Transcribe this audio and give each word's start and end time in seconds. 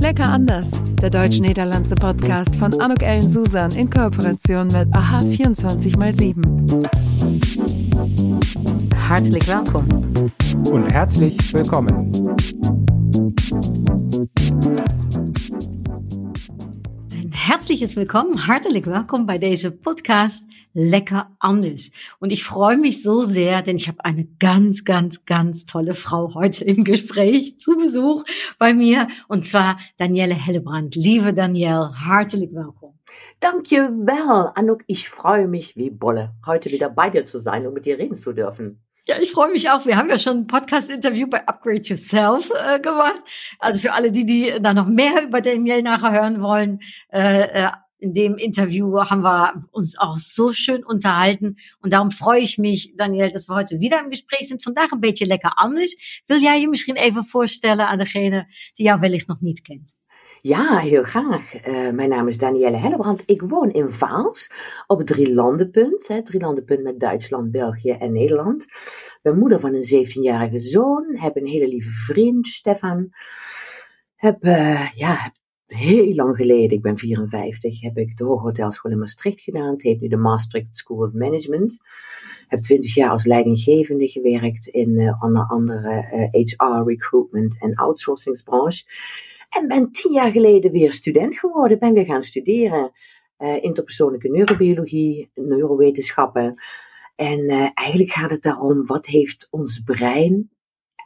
Lecker 0.00 0.32
anders, 0.32 0.70
der 1.02 1.10
deutsch-niederlandse 1.10 1.94
Podcast 1.94 2.56
von 2.56 2.72
Anuk 2.80 3.02
Ellen 3.02 3.28
Susan 3.28 3.70
in 3.72 3.90
Kooperation 3.90 4.68
mit 4.68 4.88
AHA 4.96 5.18
24x7. 5.18 6.88
Hartelijk 8.96 9.46
welkom. 9.46 9.86
Und 10.72 10.90
herzlich 10.90 11.36
willkommen. 11.52 12.10
Ein 17.12 17.32
herzliches 17.32 17.94
Willkommen, 17.96 18.46
hartelijk 18.46 18.86
welkom 18.86 19.26
bei 19.26 19.36
deze 19.36 19.70
Podcast 19.70 20.46
Lecker 20.72 21.36
anders. 21.38 21.90
Und 22.18 22.30
ich 22.30 22.44
freue 22.44 22.76
mich 22.76 23.02
so 23.02 23.22
sehr, 23.22 23.62
denn 23.62 23.76
ich 23.76 23.88
habe 23.88 24.04
eine 24.04 24.26
ganz, 24.38 24.84
ganz, 24.84 25.24
ganz 25.24 25.66
tolle 25.66 25.94
Frau 25.94 26.34
heute 26.34 26.64
im 26.64 26.84
Gespräch 26.84 27.58
zu 27.58 27.76
Besuch 27.76 28.24
bei 28.58 28.74
mir 28.74 29.08
und 29.28 29.44
zwar 29.44 29.78
Danielle 29.98 30.34
Hellebrand. 30.34 30.94
Liebe 30.94 31.34
Danielle, 31.34 31.92
hartelijk 31.94 32.52
welkom. 32.54 32.98
Dankjewel, 33.40 34.52
Anouk. 34.54 34.82
Ich 34.86 35.08
freue 35.08 35.48
mich 35.48 35.76
wie 35.76 35.90
Bolle, 35.90 36.34
heute 36.46 36.70
wieder 36.70 36.88
bei 36.88 37.10
dir 37.10 37.24
zu 37.24 37.40
sein 37.40 37.66
und 37.66 37.74
mit 37.74 37.86
dir 37.86 37.98
reden 37.98 38.14
zu 38.14 38.32
dürfen. 38.32 38.82
Ja, 39.06 39.16
ich 39.20 39.32
freue 39.32 39.50
mich 39.50 39.68
auch. 39.70 39.86
Wir 39.86 39.96
haben 39.96 40.10
ja 40.10 40.18
schon 40.18 40.38
ein 40.38 40.46
Podcast-Interview 40.46 41.26
bei 41.26 41.46
Upgrade 41.48 41.80
Yourself 41.82 42.50
äh, 42.50 42.78
gemacht. 42.78 43.22
Also 43.58 43.80
für 43.80 43.92
alle, 43.92 44.12
die, 44.12 44.24
die 44.24 44.54
da 44.60 44.74
noch 44.74 44.86
mehr 44.86 45.24
über 45.24 45.40
Danielle 45.40 45.82
nachher 45.82 46.12
hören 46.12 46.42
wollen, 46.42 46.80
äh, 47.12 47.64
äh, 47.64 47.70
in 48.00 48.12
dem 48.12 48.36
Interview 48.36 48.98
haben 48.98 49.22
wir 49.22 49.64
uns 49.70 49.98
auch 49.98 50.18
so 50.18 50.52
schön 50.52 50.84
unterhalten. 50.84 51.56
Und 51.82 51.92
darum 51.92 52.10
freue 52.10 52.40
ich 52.40 52.58
mich, 52.58 52.96
Daniel, 52.96 53.30
dass 53.30 53.48
wir 53.48 53.54
heute 53.54 53.80
wieder 53.80 54.00
im 54.00 54.10
Gespräch 54.10 54.48
sind. 54.48 54.62
Vandaag 54.62 54.92
een 54.92 55.00
beetje 55.00 55.26
lekker 55.26 55.52
anders. 55.54 56.22
Wil 56.26 56.38
jij 56.38 56.60
je 56.60 56.68
misschien 56.68 56.96
even 56.96 57.24
voorstellen 57.24 57.86
aan 57.86 57.98
degene 57.98 58.46
die 58.72 58.86
jou 58.86 59.00
wellicht 59.00 59.28
nog 59.28 59.40
niet 59.40 59.60
kent? 59.60 59.98
Ja, 60.42 60.78
heel 60.78 61.02
graag. 61.02 61.66
Uh, 61.66 61.90
mijn 61.90 62.08
naam 62.08 62.28
is 62.28 62.38
Danielle 62.38 62.76
Hellebrand. 62.76 63.22
Ik 63.26 63.42
woon 63.42 63.70
in 63.70 63.92
Vaals 63.92 64.50
op 64.86 64.98
het 64.98 65.06
drielandenpunt. 65.06 66.10
Drielandenpunt 66.24 66.82
met 66.82 67.00
Duitsland, 67.00 67.50
België 67.50 67.90
en 67.90 68.12
Nederland. 68.12 68.66
Ben 69.22 69.38
moeder 69.38 69.60
van 69.60 69.74
een 69.74 70.06
17-jarige 70.06 70.60
zoon. 70.60 71.16
Heb 71.16 71.36
een 71.36 71.46
hele 71.46 71.68
lieve 71.68 71.90
vriend, 71.90 72.46
Stefan. 72.46 73.08
Heb, 74.14 74.44
uh, 74.44 74.90
ja, 74.94 75.32
heel 75.72 76.14
lang 76.14 76.36
geleden, 76.36 76.76
ik 76.76 76.82
ben 76.82 76.98
54, 76.98 77.80
heb 77.80 77.98
ik 77.98 78.16
de 78.16 78.24
Hooghotelschool 78.24 78.90
in 78.90 78.98
Maastricht 78.98 79.40
gedaan. 79.40 79.72
Het 79.72 79.82
heet 79.82 80.00
nu 80.00 80.08
de 80.08 80.16
Maastricht 80.16 80.76
School 80.76 81.06
of 81.06 81.12
Management. 81.12 81.78
Heb 82.48 82.60
20 82.60 82.94
jaar 82.94 83.10
als 83.10 83.24
leidinggevende 83.24 84.08
gewerkt 84.08 84.66
in 84.66 84.98
uh, 84.98 85.22
onder 85.22 85.42
andere 85.42 86.28
HR, 86.30 86.88
recruitment 86.88 87.60
en 87.60 87.74
outsourcingsbranche. 87.74 88.84
En 89.48 89.68
ben 89.68 89.90
tien 89.90 90.12
jaar 90.12 90.30
geleden 90.30 90.70
weer 90.70 90.92
student 90.92 91.38
geworden. 91.38 91.78
Ben 91.78 91.92
weer 91.92 92.04
gaan 92.04 92.22
studeren. 92.22 92.90
Uh, 93.38 93.62
interpersoonlijke 93.62 94.28
neurobiologie, 94.28 95.30
neurowetenschappen. 95.34 96.54
En 97.16 97.48
eigenlijk 97.74 98.10
gaat 98.10 98.30
het 98.30 98.42
daarom, 98.42 98.86
wat 98.86 99.06
heeft 99.06 99.46
ons 99.50 99.80
brein 99.84 100.50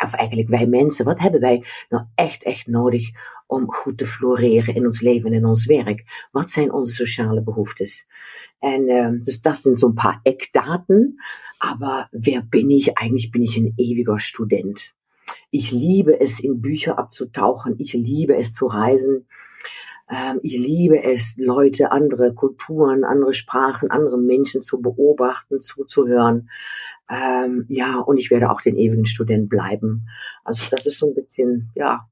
of 0.04 0.14
eigenlijk 0.14 0.48
wij 0.48 0.66
mensen, 0.66 1.04
wat 1.04 1.18
hebben 1.18 1.40
wij 1.40 1.64
nou 1.88 2.04
echt, 2.14 2.42
echt 2.42 2.66
nodig 2.66 3.10
om 3.46 3.72
goed 3.72 3.98
te 3.98 4.06
floreren 4.06 4.74
in 4.74 4.86
ons 4.86 5.00
leven 5.00 5.30
en 5.30 5.36
in 5.36 5.44
ons 5.44 5.66
werk? 5.66 6.28
Wat 6.32 6.50
zijn 6.50 6.72
onze 6.72 6.92
sociale 6.92 7.42
behoeftes? 7.42 8.06
En 8.64 8.88
äh, 8.88 9.10
dus 9.20 9.42
das 9.42 9.62
sind 9.62 9.78
so 9.78 9.88
ein 9.88 9.94
paar 9.94 10.20
Eckdaten. 10.22 11.20
Aber 11.58 12.08
wer 12.12 12.42
bin 12.42 12.70
ich? 12.70 12.96
Eigentlich 12.96 13.30
bin 13.30 13.42
ich 13.42 13.56
ein 13.56 13.74
ewiger 13.76 14.18
Student. 14.18 14.94
Ich 15.50 15.70
liebe 15.70 16.18
es, 16.20 16.40
in 16.40 16.60
Bücher 16.60 16.98
abzutauchen. 16.98 17.74
Ich 17.78 17.92
liebe 17.92 18.36
es 18.36 18.54
zu 18.54 18.66
reisen. 18.66 19.26
Ähm, 20.10 20.40
ich 20.42 20.58
liebe 20.58 21.02
es, 21.02 21.34
Leute, 21.38 21.90
andere 21.90 22.34
Kulturen, 22.34 23.04
andere 23.04 23.32
Sprachen, 23.32 23.90
andere 23.90 24.18
Menschen 24.18 24.60
zu 24.60 24.80
beobachten, 24.80 25.60
zuzuhören. 25.60 26.50
Ähm, 27.08 27.66
ja, 27.68 27.98
und 27.98 28.18
ich 28.18 28.30
werde 28.30 28.50
auch 28.50 28.60
den 28.60 28.76
ewigen 28.76 29.06
Student 29.06 29.48
bleiben. 29.48 30.06
Also 30.44 30.64
das 30.70 30.86
ist 30.86 30.98
so 30.98 31.06
ein 31.08 31.14
bisschen, 31.14 31.70
ja, 31.74 32.08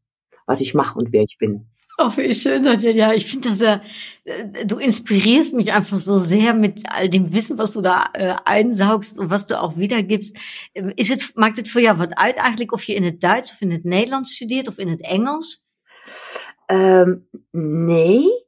was 0.47 0.61
ich 0.61 0.75
mache 0.75 0.99
und 0.99 1.13
wer 1.13 1.23
ich 1.23 1.37
bin. 1.39 1.67
Oh, 1.99 2.11
wie 2.17 2.35
schön, 2.35 2.63
Nadja. 2.63 2.91
Ja, 2.91 3.13
ich 3.13 3.27
finde, 3.27 3.51
dass 3.51 3.61
er, 3.61 3.83
äh, 4.25 4.65
du 4.65 4.79
inspirierst 4.79 5.53
mich 5.55 5.73
einfach 5.73 6.01
so 6.01 6.17
sehr 6.17 6.55
mit 6.55 6.83
all 6.89 7.09
dem 7.09 7.33
Wissen, 7.35 7.59
was 7.59 7.73
du 7.73 7.83
da 7.83 8.09
äh, 8.15 8.35
einsaugst 8.45 9.19
und 9.19 9.31
was 9.31 9.47
du 9.47 9.61
auch 9.61 9.77
wiedergibst. 9.77 10.37
Ähm, 10.75 10.93
is 10.97 11.11
het, 11.11 11.33
maakt 11.35 11.59
het 11.59 11.69
voor 11.69 11.81
jou 11.81 11.97
wat 11.99 12.15
uit 12.15 12.37
eigenlijk 12.37 12.73
of 12.73 12.85
je 12.85 12.95
in 12.95 13.05
het 13.05 13.21
Duits 13.21 13.53
of 13.53 13.61
in 13.61 13.71
het 13.71 13.85
Nederlands 13.85 14.35
studeert 14.35 14.69
of 14.69 14.79
in 14.79 14.89
het 14.89 15.03
Engels? 15.03 15.69
Um, 16.73 17.29
nee, 17.87 18.45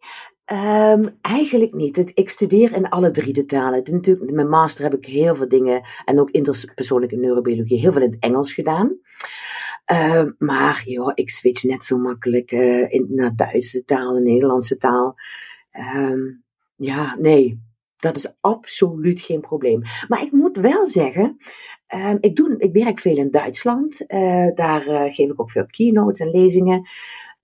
um, 0.52 1.18
eigenlijk 1.20 1.74
niet. 1.74 2.10
Ik 2.14 2.28
studeer 2.28 2.72
in 2.72 2.88
alle 2.88 3.10
drie 3.10 3.32
de 3.32 3.44
talen. 3.44 3.82
Natuurlijk, 3.90 4.30
mijn 4.30 4.48
master 4.48 4.84
heb 4.84 4.94
ik 4.94 5.06
heel 5.06 5.36
veel 5.36 5.48
dingen, 5.48 5.82
en 6.04 6.20
ook 6.20 6.30
interpersoonlijke 6.30 7.16
neurobiologie, 7.16 7.78
heel 7.78 7.92
veel 7.92 8.02
in 8.02 8.10
het 8.10 8.22
Engels 8.22 8.52
gedaan. 8.52 8.98
Uh, 9.92 10.24
maar 10.38 10.82
joh, 10.84 11.12
ik 11.14 11.30
switch 11.30 11.62
net 11.62 11.84
zo 11.84 11.98
makkelijk 11.98 12.52
uh, 12.52 12.92
in, 12.92 13.06
naar 13.08 13.36
Duitse 13.36 13.84
taal, 13.84 14.18
Nederlandse 14.18 14.76
taal. 14.76 15.14
Ja, 16.76 17.16
nee, 17.18 17.60
dat 17.96 18.16
is 18.16 18.34
absoluut 18.40 19.20
geen 19.20 19.40
probleem. 19.40 19.82
Maar 20.08 20.22
ik 20.22 20.32
moet 20.32 20.56
wel 20.56 20.86
zeggen, 20.86 21.36
ik, 22.20 22.36
doe, 22.36 22.54
ik 22.58 22.72
werk 22.72 23.00
veel 23.00 23.16
in 23.16 23.30
Duitsland. 23.30 24.00
Uh, 24.08 24.54
daar 24.54 24.88
uh, 24.88 25.02
geef 25.02 25.30
ik 25.30 25.40
ook 25.40 25.50
veel 25.50 25.66
keynotes 25.66 26.18
en 26.18 26.30
lezingen. 26.30 26.88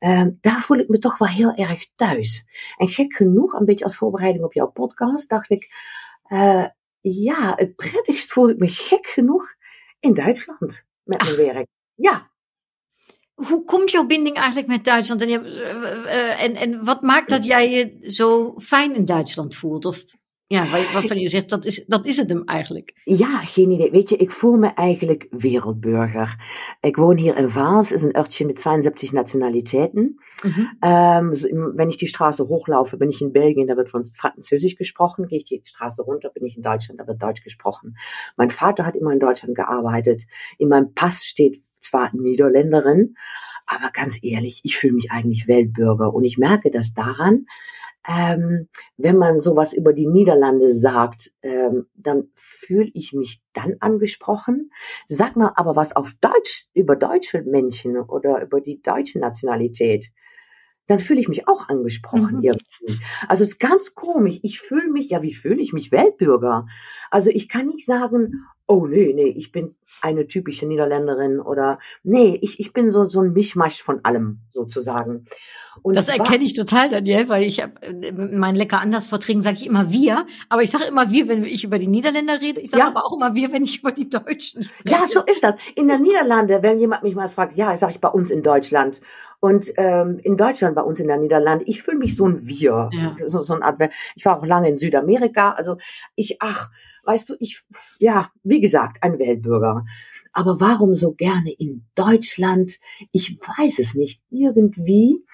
Um, 0.01 0.39
daar 0.41 0.61
voel 0.61 0.79
ik 0.79 0.89
me 0.89 0.99
toch 0.99 1.19
wel 1.19 1.29
heel 1.29 1.55
erg 1.55 1.87
thuis. 1.95 2.45
En 2.77 2.89
gek 2.89 3.15
genoeg, 3.15 3.53
een 3.53 3.65
beetje 3.65 3.85
als 3.85 3.97
voorbereiding 3.97 4.45
op 4.45 4.53
jouw 4.53 4.71
podcast, 4.71 5.29
dacht 5.29 5.51
ik, 5.51 5.69
uh, 6.29 6.67
ja, 7.01 7.53
het 7.57 7.77
prettigst 7.77 8.33
voel 8.33 8.49
ik 8.49 8.59
me 8.59 8.69
gek 8.69 9.07
genoeg 9.07 9.55
in 9.99 10.15
Duitsland 10.15 10.85
met 11.03 11.19
mijn 11.19 11.21
Ach. 11.21 11.37
werk. 11.37 11.67
Ja. 11.95 12.31
Hoe 13.35 13.65
komt 13.65 13.91
jouw 13.91 14.07
binding 14.07 14.37
eigenlijk 14.37 14.67
met 14.67 14.85
Duitsland? 14.85 15.23
En, 15.23 15.29
uh, 15.29 16.43
en, 16.43 16.55
en 16.55 16.85
wat 16.85 17.03
maakt 17.03 17.29
dat 17.29 17.45
jij 17.45 17.71
je 17.71 18.13
zo 18.13 18.55
fijn 18.59 18.95
in 18.95 19.05
Duitsland 19.05 19.55
voelt? 19.55 19.85
Of 19.85 20.05
ja, 20.53 20.71
waarvan 20.93 21.19
je 21.19 21.29
zegt, 21.29 21.49
dat 21.49 21.65
is, 21.65 21.85
dat 21.87 22.07
is 22.07 22.17
het 22.17 22.29
hem 22.29 22.43
eigenlijk. 22.45 23.01
Ja, 23.05 23.39
geen 23.39 23.71
idee. 23.71 23.91
Weet 23.91 24.09
je, 24.09 24.17
ik 24.17 24.33
voel 24.33 24.57
me 24.57 24.67
eigenlijk 24.67 25.27
wereldburger. 25.31 26.37
Ik 26.81 26.97
woon 26.97 27.17
hier 27.17 27.37
in 27.37 27.49
Vaals, 27.49 27.93
is 27.93 28.03
een 28.03 28.17
örtje 28.17 28.47
met 28.47 28.57
72 28.57 29.13
Nationalitäten. 29.13 30.21
Mhm. 30.43 30.61
Ähm, 30.81 31.31
wenn 31.77 31.89
ich 31.89 31.97
die 31.97 32.09
Straße 32.09 32.49
hochlaufe, 32.49 32.97
bin 32.97 33.11
ich 33.11 33.21
in 33.21 33.33
Belgien, 33.33 33.67
da 33.67 33.77
wird 33.77 33.91
Französisch 33.91 34.77
gesprochen. 34.77 35.29
Gehe 35.29 35.39
ich 35.39 35.45
die 35.45 35.61
Straße 35.63 36.03
runter, 36.03 36.31
bin 36.31 36.45
ich 36.45 36.57
in 36.57 36.63
Deutschland, 36.63 37.01
da 37.01 37.07
wird 37.07 37.23
Deutsch 37.23 37.45
gesprochen. 37.45 37.97
Mein 38.37 38.51
Vater 38.51 38.85
hat 38.85 38.97
immer 38.97 39.13
in 39.13 39.21
Deutschland 39.21 39.55
gearbeitet. 39.55 40.25
In 40.59 40.69
meinem 40.69 40.95
Pass 40.95 41.25
steht 41.25 41.61
zwar 41.81 42.11
Niederländerin, 42.13 43.15
aber 43.71 43.93
ganz 43.93 44.19
ehrlich, 44.21 44.63
ich 44.65 44.77
fühle 44.77 44.95
mich 44.95 45.13
eigentlich 45.13 45.47
Weltbürger. 45.47 46.13
Und 46.13 46.25
ich 46.25 46.39
merke 46.39 46.73
das 46.73 46.93
daran, 46.93 47.47
ähm, 48.09 48.69
wenn 48.97 49.17
man 49.17 49.39
sowas 49.39 49.73
über 49.73 49.93
die 49.93 50.09
Niederlande 50.09 50.75
sagt, 50.75 51.31
ähm, 51.43 51.87
dann 51.95 52.31
fühle 52.35 52.91
ich 52.95 53.13
mich 53.13 53.41
dann 53.53 53.77
angesprochen. 53.79 54.73
Sag 55.07 55.37
mal 55.37 55.53
aber 55.55 55.77
was 55.77 55.95
auf 55.95 56.15
Deutsch 56.21 56.67
über 56.75 56.97
deutsche 56.97 57.43
Menschen 57.43 57.97
oder 57.97 58.43
über 58.43 58.61
die 58.61 58.83
deutsche 58.83 59.21
Nationalität 59.21 60.11
dann 60.91 60.99
fühle 60.99 61.21
ich 61.21 61.29
mich 61.29 61.47
auch 61.47 61.69
angesprochen 61.69 62.39
mhm. 62.39 62.43
irgendwie. 62.43 62.99
Also 63.29 63.45
es 63.45 63.51
ist 63.51 63.61
ganz 63.61 63.95
komisch. 63.95 64.41
Ich 64.43 64.59
fühle 64.61 64.91
mich, 64.91 65.09
ja, 65.11 65.23
wie 65.23 65.35
fühle 65.35 65.63
ich 65.63 65.73
mich? 65.73 65.93
Weltbürger. 65.93 66.67
Also 67.13 67.31
ich 67.31 67.49
kann 67.49 67.69
nicht 67.69 67.87
sagen, 67.87 68.45
oh 68.71 68.87
nee, 68.87 69.13
nee, 69.13 69.35
ich 69.37 69.51
bin 69.51 69.75
eine 70.01 70.29
typische 70.29 70.65
Niederländerin 70.65 71.41
oder 71.41 71.81
nee, 72.05 72.39
ich, 72.41 72.61
ich 72.61 72.73
bin 72.73 72.93
so, 72.93 73.09
so 73.09 73.21
ein 73.21 73.33
Mischmasch 73.33 73.83
von 73.83 74.05
allem 74.05 74.39
sozusagen. 74.53 75.27
Und 75.83 75.97
das 75.97 76.09
erkenne 76.09 76.45
ich 76.45 76.55
total, 76.55 76.89
Daniel, 76.89 77.29
weil 77.29 77.43
ich 77.43 77.61
habe 77.63 77.85
in 77.85 78.39
meinen 78.39 78.55
lecker 78.55 78.81
anders 78.81 79.07
Vorträgen 79.07 79.43
sage 79.43 79.57
ich 79.57 79.67
immer 79.67 79.91
wir, 79.91 80.25
aber 80.49 80.63
ich 80.63 80.71
sage 80.71 80.85
immer 80.85 81.11
wir, 81.11 81.29
wenn 81.29 81.45
ich 81.45 81.65
über 81.65 81.81
die 81.81 81.89
Niederländer 81.89 82.41
rede. 82.41 82.61
Ich 82.61 82.71
sage 82.71 82.83
ja. 82.83 82.89
aber 82.89 83.05
auch 83.05 83.17
immer 83.17 83.35
wir, 83.35 83.53
wenn 83.53 83.65
ich 83.65 83.81
über 83.81 83.91
die 83.91 84.09
Deutschen 84.09 84.63
rede. 84.63 84.91
Ja, 84.91 85.05
so 85.07 85.21
ist 85.23 85.43
das. 85.43 85.55
In 85.75 85.89
der 85.89 85.99
Niederlande, 85.99 86.63
wenn 86.63 86.79
jemand 86.79 87.03
mich 87.03 87.17
mal 87.17 87.27
fragt, 87.27 87.55
ja, 87.55 87.77
sage 87.77 87.95
ich 87.95 88.01
bei 88.01 88.09
uns 88.09 88.31
in 88.31 88.43
Deutschland 88.43 89.01
und 89.41 89.73
ähm, 89.79 90.21
in 90.23 90.37
Deutschland 90.37 90.77
bei 90.77 90.83
uns 90.83 91.01
in 91.01 91.09
der 91.09 91.17
Niederlande. 91.17 91.65
Ich 91.67 91.83
fühle 91.83 91.99
mich 91.99 92.17
so 92.17 92.27
ein 92.27 92.47
wir, 92.47 92.91
ja. 92.93 93.17
so, 93.27 93.43
so 93.43 93.55
ein 93.55 93.63
Art. 93.63 93.81
Ich 94.15 94.25
war 94.25 94.39
auch 94.39 94.47
lange 94.47 94.69
in 94.69 94.79
Südamerika, 94.79 95.51
also 95.51 95.77
ich, 96.15 96.37
ach, 96.41 96.71
weißt 97.05 97.29
du, 97.29 97.37
ich, 97.41 97.63
ja, 97.99 98.31
wie 98.43 98.61
gesagt, 98.61 99.03
ein 99.03 99.19
Weltbürger. 99.19 99.85
Aber 100.33 100.61
warum 100.61 100.95
so 100.95 101.13
gerne 101.13 101.51
in 101.51 101.85
Deutschland? 101.95 102.79
Ich 103.13 103.39
weiß 103.41 103.79
es 103.79 103.95
nicht. 103.95 104.23
Irgendwie 104.31 105.25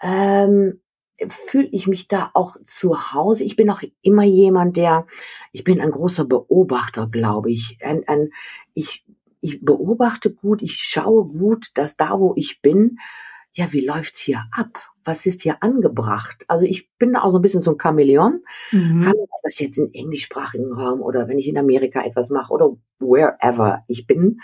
ähm, 0.00 0.80
fühle 1.28 1.68
ich 1.72 1.86
mich 1.86 2.08
da 2.08 2.30
auch 2.34 2.56
zu 2.64 3.12
Hause. 3.12 3.44
Ich 3.44 3.56
bin 3.56 3.70
auch 3.70 3.82
immer 4.02 4.24
jemand, 4.24 4.76
der, 4.76 5.06
ich 5.52 5.64
bin 5.64 5.80
ein 5.80 5.90
großer 5.90 6.24
Beobachter, 6.24 7.08
glaube 7.08 7.50
ich. 7.50 7.78
Ein, 7.82 8.06
ein, 8.08 8.30
ich, 8.74 9.04
ich 9.40 9.64
beobachte 9.64 10.32
gut, 10.32 10.62
ich 10.62 10.76
schaue 10.76 11.26
gut, 11.26 11.68
dass 11.74 11.96
da, 11.96 12.18
wo 12.18 12.34
ich 12.36 12.62
bin, 12.62 12.98
ja, 13.52 13.72
wie 13.72 13.84
läuft's 13.84 14.20
hier 14.20 14.44
ab? 14.52 14.89
Was 15.04 15.26
ist 15.26 15.42
hier 15.42 15.62
angebracht? 15.62 16.44
Also 16.48 16.66
ich 16.66 16.90
bin 16.98 17.12
da 17.12 17.22
auch 17.22 17.30
so 17.30 17.38
ein 17.38 17.42
bisschen 17.42 17.62
so 17.62 17.72
ein 17.72 17.78
Chamäleon. 17.80 18.42
Mhm. 18.72 19.04
Kann 19.04 19.14
das 19.42 19.58
jetzt 19.58 19.78
in 19.78 19.92
englischsprachigen 19.94 20.72
Raum 20.72 21.00
oder 21.00 21.28
wenn 21.28 21.38
ich 21.38 21.48
in 21.48 21.58
Amerika 21.58 22.04
etwas 22.04 22.30
mache 22.30 22.52
oder 22.52 22.76
wherever 22.98 23.84
ich 23.86 24.06
bin. 24.06 24.40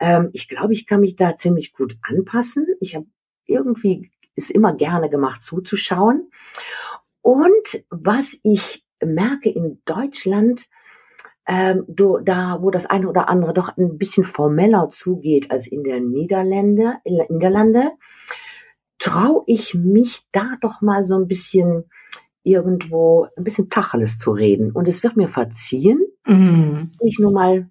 Ähm, 0.00 0.30
ich 0.32 0.48
glaube, 0.48 0.72
ich 0.72 0.86
kann 0.86 1.00
mich 1.00 1.16
da 1.16 1.36
ziemlich 1.36 1.72
gut 1.72 1.96
anpassen. 2.02 2.66
Ich 2.80 2.94
habe 2.94 3.06
irgendwie 3.46 4.10
ist 4.38 4.50
immer 4.50 4.72
gerne 4.72 5.10
gemacht 5.10 5.42
zuzuschauen. 5.42 6.30
Und 7.20 7.84
was 7.90 8.38
ich 8.44 8.84
merke 9.04 9.50
in 9.50 9.82
Deutschland, 9.84 10.68
ähm, 11.46 11.84
do, 11.88 12.18
da 12.18 12.58
wo 12.60 12.70
das 12.70 12.86
eine 12.86 13.08
oder 13.08 13.28
andere 13.28 13.52
doch 13.52 13.76
ein 13.76 13.98
bisschen 13.98 14.24
formeller 14.24 14.88
zugeht 14.90 15.50
als 15.50 15.66
in 15.66 15.82
der 15.82 15.98
Niederlande, 16.00 16.98
Niederlande, 17.04 17.92
traue 18.98 19.42
ich 19.46 19.74
mich 19.74 20.22
da 20.32 20.56
doch 20.60 20.80
mal 20.80 21.04
so 21.04 21.16
ein 21.16 21.28
bisschen 21.28 21.84
irgendwo 22.42 23.26
ein 23.36 23.44
bisschen 23.44 23.70
Tacheles 23.70 24.18
zu 24.18 24.32
reden. 24.32 24.72
Und 24.72 24.88
es 24.88 25.02
wird 25.02 25.16
mir 25.16 25.28
verziehen, 25.28 26.00
mhm. 26.26 26.92
wenn 26.98 27.08
ich 27.08 27.18
nur 27.18 27.32
mal 27.32 27.70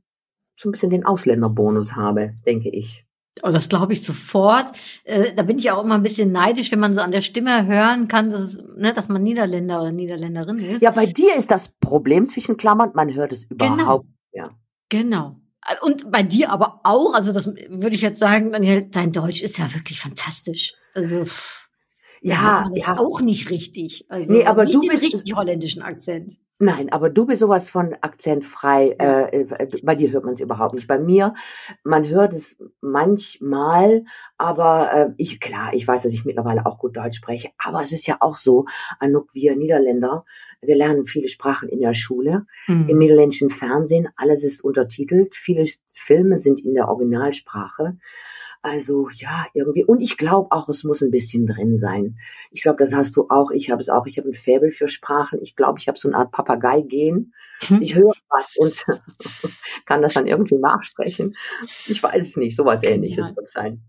so 0.56 0.69
ein 0.69 0.71
bisschen 0.71 0.89
den 0.89 1.06
Ausländerbonus 1.06 1.95
habe, 1.95 2.33
denke 2.45 2.69
ich. 2.69 3.06
Oh, 3.44 3.51
das 3.51 3.69
glaube 3.69 3.94
ich 3.94 4.03
sofort. 4.03 4.71
Äh, 5.03 5.33
da 5.35 5.44
bin 5.44 5.59
ich 5.59 5.69
auch 5.69 5.83
immer 5.83 5.95
ein 5.95 6.03
bisschen 6.03 6.31
neidisch, 6.31 6.71
wenn 6.71 6.79
man 6.79 6.94
so 6.94 7.01
an 7.01 7.12
der 7.12 7.21
Stimme 7.21 7.68
hören 7.68 8.07
kann, 8.07 8.29
dass, 8.29 8.39
es, 8.39 8.63
ne, 8.75 8.94
dass 8.94 9.09
man 9.09 9.21
Niederländer 9.21 9.81
oder 9.81 9.91
Niederländerin 9.91 10.57
ist. 10.59 10.81
Ja, 10.81 10.91
bei 10.91 11.06
dir 11.06 11.35
ist 11.35 11.51
das 11.51 11.69
Problem 11.79 12.25
zwischen 12.25 12.57
Klammern, 12.57 12.91
man 12.95 13.13
hört 13.13 13.33
es 13.33 13.47
genau. 13.50 13.74
überhaupt. 13.74 14.06
Genau. 14.31 14.47
Ja. 14.47 14.51
Genau. 14.89 15.35
Und 15.81 16.12
bei 16.12 16.24
dir 16.24 16.51
aber 16.51 16.79
auch, 16.83 17.13
also 17.13 17.33
das 17.33 17.47
würde 17.47 17.95
ich 17.95 18.01
jetzt 18.01 18.19
sagen, 18.19 18.51
Daniel, 18.51 18.88
dein 18.89 19.12
Deutsch 19.12 19.41
ist 19.41 19.57
ja 19.57 19.74
wirklich 19.74 20.00
fantastisch. 20.00 20.74
Also 20.97 21.25
ja, 22.21 22.67
ja. 22.73 22.97
auch 22.97 23.21
nicht 23.21 23.51
richtig. 23.51 24.05
Also 24.09 24.33
nee, 24.33 24.45
aber 24.45 24.65
du 24.65 24.81
bist 24.81 25.03
richtig 25.03 25.35
holländischen 25.35 25.83
Akzent. 25.83 26.39
Nein, 26.57 26.91
aber 26.91 27.11
du 27.11 27.27
bist 27.27 27.41
sowas 27.41 27.69
von 27.69 27.95
akzentfrei. 28.01 28.95
Äh, 28.99 29.41
äh, 29.41 29.67
bei 29.83 29.94
dir 29.94 30.11
hört 30.11 30.23
man 30.23 30.33
es 30.33 30.39
überhaupt 30.39 30.73
nicht. 30.73 30.88
Bei 30.88 30.97
mir, 30.97 31.35
man 31.83 32.07
hört 32.07 32.33
es 32.33 32.57
manchmal, 32.81 34.05
aber 34.39 34.91
äh, 34.91 35.09
ich 35.17 35.39
klar, 35.39 35.75
ich 35.75 35.88
weiß, 35.88 36.01
dass 36.01 36.13
ich 36.13 36.25
mittlerweile 36.25 36.65
auch 36.65 36.79
gut 36.79 36.97
Deutsch 36.97 37.17
spreche. 37.17 37.51
Aber 37.59 37.83
es 37.83 37.91
ist 37.91 38.07
ja 38.07 38.17
auch 38.21 38.38
so, 38.38 38.65
Anouk, 39.00 39.35
wir 39.35 39.55
Niederländer, 39.55 40.25
wir 40.61 40.75
lernen 40.75 41.05
viele 41.05 41.27
Sprachen 41.27 41.69
in 41.69 41.81
der 41.81 41.93
Schule, 41.93 42.47
Mhm. 42.67 42.89
im 42.89 42.97
niederländischen 42.97 43.51
Fernsehen, 43.51 44.07
alles 44.15 44.43
ist 44.43 44.63
untertitelt, 44.63 45.35
viele 45.35 45.63
Filme 45.93 46.39
sind 46.39 46.59
in 46.59 46.73
der 46.73 46.88
Originalsprache. 46.89 47.97
Also 48.62 49.09
ja, 49.13 49.45
irgendwie. 49.54 49.86
Und 49.86 50.01
ich 50.01 50.18
glaube 50.18 50.51
auch, 50.51 50.68
es 50.69 50.83
muss 50.83 51.01
ein 51.01 51.12
bisschen 51.12 51.45
drin 51.45 51.77
sein. 51.77 52.18
Ich 52.51 52.62
glaube, 52.62 52.77
das 52.80 52.94
hast 52.94 53.15
du 53.15 53.27
auch. 53.30 53.51
Ich 53.51 53.69
habe 53.69 53.81
es 53.81 53.89
auch. 53.89 54.06
Ich 54.06 54.18
habe 54.18 54.30
ein 54.30 54.33
Faible 54.33 54.71
für 54.71 54.88
Sprachen. 54.88 55.39
Ich 55.42 55.56
glaube, 55.56 55.80
ich 55.80 55.88
habe 55.88 55.98
so 55.98 56.09
eine 56.09 56.18
Art 56.18 56.31
Papagei-Gen. 56.31 57.33
Hm. 57.68 57.81
Ich 57.81 57.95
höre 57.95 58.13
was 58.30 58.51
und 58.57 58.86
kann 59.86 60.01
das 60.01 60.13
dann 60.13 60.27
irgendwie 60.27 60.57
nachsprechen. 60.57 61.36
Ich 61.88 62.01
weiß 62.01 62.27
es 62.27 62.38
nicht. 62.38 62.56
Sowas 62.56 62.83
ähnliches 62.83 63.25
Ja. 63.25 63.36
wird 63.36 63.50
sein. 63.50 63.81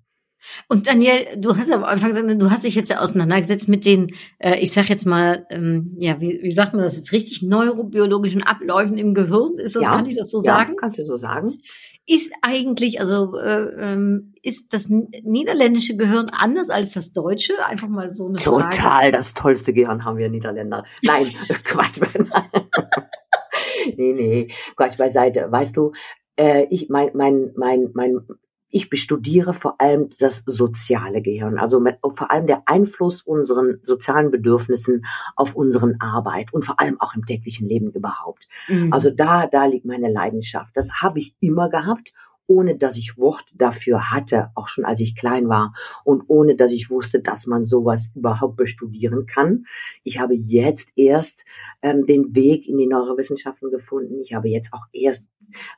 Und 0.68 0.86
Daniel, 0.86 1.26
du 1.36 1.56
hast 1.56 1.68
ja 1.68 1.76
am 1.76 1.84
Anfang 1.84 2.10
gesagt, 2.10 2.40
du 2.40 2.50
hast 2.50 2.64
dich 2.64 2.74
jetzt 2.74 2.90
ja 2.90 3.00
auseinandergesetzt 3.00 3.68
mit 3.68 3.84
den, 3.84 4.14
äh, 4.38 4.58
ich 4.60 4.72
sag 4.72 4.88
jetzt 4.88 5.04
mal, 5.04 5.46
ähm, 5.50 5.96
ja, 5.98 6.20
wie, 6.20 6.40
wie 6.42 6.50
sagt 6.52 6.74
man 6.74 6.82
das 6.82 6.96
jetzt 6.96 7.12
richtig, 7.12 7.42
neurobiologischen 7.42 8.44
Abläufen 8.44 8.96
im 8.98 9.14
Gehirn? 9.14 9.56
Ist 9.58 9.76
das, 9.76 9.82
Ja, 9.82 9.90
kann 9.90 10.06
ich 10.06 10.16
das 10.16 10.30
so 10.30 10.38
ja, 10.38 10.56
sagen? 10.56 10.76
Kannst 10.76 10.98
du 10.98 11.02
so 11.02 11.16
sagen? 11.16 11.60
Ist 12.10 12.32
eigentlich, 12.40 13.00
also 13.00 13.36
äh, 13.36 13.64
ähm, 13.78 14.32
ist 14.42 14.72
das 14.72 14.88
niederländische 14.88 15.94
Gehirn 15.94 16.24
anders 16.32 16.70
als 16.70 16.94
das 16.94 17.12
deutsche? 17.12 17.52
Einfach 17.66 17.88
mal 17.88 18.10
so 18.10 18.28
eine 18.28 18.38
Frage. 18.38 18.70
Total, 18.70 19.12
das 19.12 19.34
tollste 19.34 19.74
Gehirn 19.74 20.06
haben 20.06 20.16
wir 20.16 20.30
Niederländer. 20.30 20.84
Nein, 21.02 21.26
Quatsch. 21.64 22.00
nee, 23.98 24.14
nee, 24.14 24.48
Quatsch 24.74 24.96
beiseite. 24.96 25.52
Weißt 25.52 25.76
du, 25.76 25.92
äh, 26.36 26.66
ich 26.70 26.88
mein, 26.88 27.10
mein, 27.12 27.52
mein, 27.56 27.90
mein, 27.92 28.26
ich 28.70 28.90
bestudiere 28.90 29.54
vor 29.54 29.80
allem 29.80 30.10
das 30.18 30.42
soziale 30.46 31.22
Gehirn, 31.22 31.58
also 31.58 31.80
mit, 31.80 31.98
vor 32.02 32.30
allem 32.30 32.46
der 32.46 32.62
Einfluss 32.66 33.22
unseren 33.22 33.80
sozialen 33.82 34.30
Bedürfnissen 34.30 35.04
auf 35.36 35.54
unseren 35.54 36.00
Arbeit 36.00 36.52
und 36.52 36.64
vor 36.64 36.80
allem 36.80 37.00
auch 37.00 37.14
im 37.14 37.24
täglichen 37.24 37.66
Leben 37.66 37.90
überhaupt. 37.92 38.46
Mhm. 38.68 38.92
Also 38.92 39.10
da, 39.10 39.46
da 39.46 39.64
liegt 39.66 39.86
meine 39.86 40.10
Leidenschaft. 40.10 40.76
Das 40.76 41.00
habe 41.00 41.18
ich 41.18 41.34
immer 41.40 41.68
gehabt, 41.70 42.12
ohne 42.48 42.76
dass 42.76 42.96
ich 42.96 43.18
Wort 43.18 43.44
dafür 43.54 44.10
hatte, 44.10 44.50
auch 44.54 44.68
schon 44.68 44.84
als 44.84 45.00
ich 45.00 45.14
klein 45.14 45.48
war 45.48 45.74
und 46.02 46.24
ohne 46.28 46.56
dass 46.56 46.72
ich 46.72 46.90
wusste, 46.90 47.20
dass 47.20 47.46
man 47.46 47.64
sowas 47.64 48.10
überhaupt 48.14 48.56
bestudieren 48.56 49.26
kann. 49.26 49.66
Ich 50.02 50.18
habe 50.18 50.34
jetzt 50.34 50.90
erst 50.96 51.44
ähm, 51.82 52.06
den 52.06 52.34
Weg 52.34 52.66
in 52.66 52.78
die 52.78 52.86
Neurowissenschaften 52.86 53.70
gefunden. 53.70 54.18
Ich 54.22 54.32
habe 54.32 54.48
jetzt 54.48 54.72
auch 54.72 54.86
erst 54.92 55.26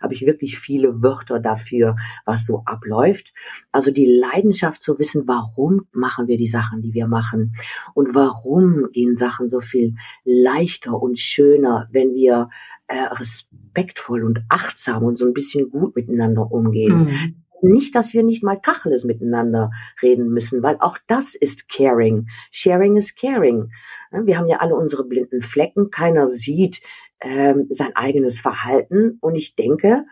habe 0.01 0.15
ich 0.15 0.27
wirklich 0.27 0.59
viele 0.59 1.03
Wörter 1.03 1.39
dafür, 1.39 1.97
was 2.25 2.47
so 2.47 2.62
abläuft. 2.65 3.33
Also 3.73 3.91
die 3.91 4.07
Leidenschaft 4.07 4.83
zu 4.83 4.99
wissen, 4.99 5.27
warum 5.27 5.87
machen 5.93 6.27
wir 6.27 6.37
die 6.37 6.47
Sachen, 6.47 6.83
die 6.83 6.95
wir 6.95 7.07
machen 7.07 7.55
und 7.95 8.15
warum 8.15 8.89
gehen 8.93 9.17
Sachen 9.17 9.51
so 9.51 9.61
viel 9.61 9.95
leichter 10.25 11.01
und 11.01 11.19
schöner, 11.19 11.89
wenn 11.91 12.15
wir 12.15 12.49
äh, 12.87 13.03
respektvoll 13.03 14.25
und 14.25 14.43
achtsam 14.49 15.05
und 15.05 15.17
so 15.17 15.27
ein 15.27 15.35
bisschen 15.35 15.71
gut 15.71 15.95
miteinander 15.97 16.51
umgehen. 16.51 17.05
Mhm. 17.05 17.35
Nicht, 17.62 17.95
dass 17.95 18.15
wir 18.15 18.23
nicht 18.23 18.43
mal 18.43 18.57
Tacheles 18.57 19.05
miteinander 19.05 19.71
reden 20.03 20.31
müssen, 20.31 20.62
weil 20.62 20.77
auch 20.81 20.97
das 21.07 21.35
ist 21.35 21.69
Caring. 21.69 22.27
Sharing 22.51 22.97
is 22.97 23.15
caring. 23.15 23.71
Wir 24.11 24.39
haben 24.39 24.49
ja 24.49 24.59
alle 24.61 24.75
unsere 24.75 25.05
blinden 25.05 25.43
Flecken. 25.43 25.91
Keiner 25.91 26.27
sieht 26.27 26.81
ähm, 27.21 27.67
sein 27.71 27.95
eigenes 27.97 28.39
Verhalten. 28.41 29.19
Und 29.21 29.35
ich 29.35 29.55
denke, 29.57 30.07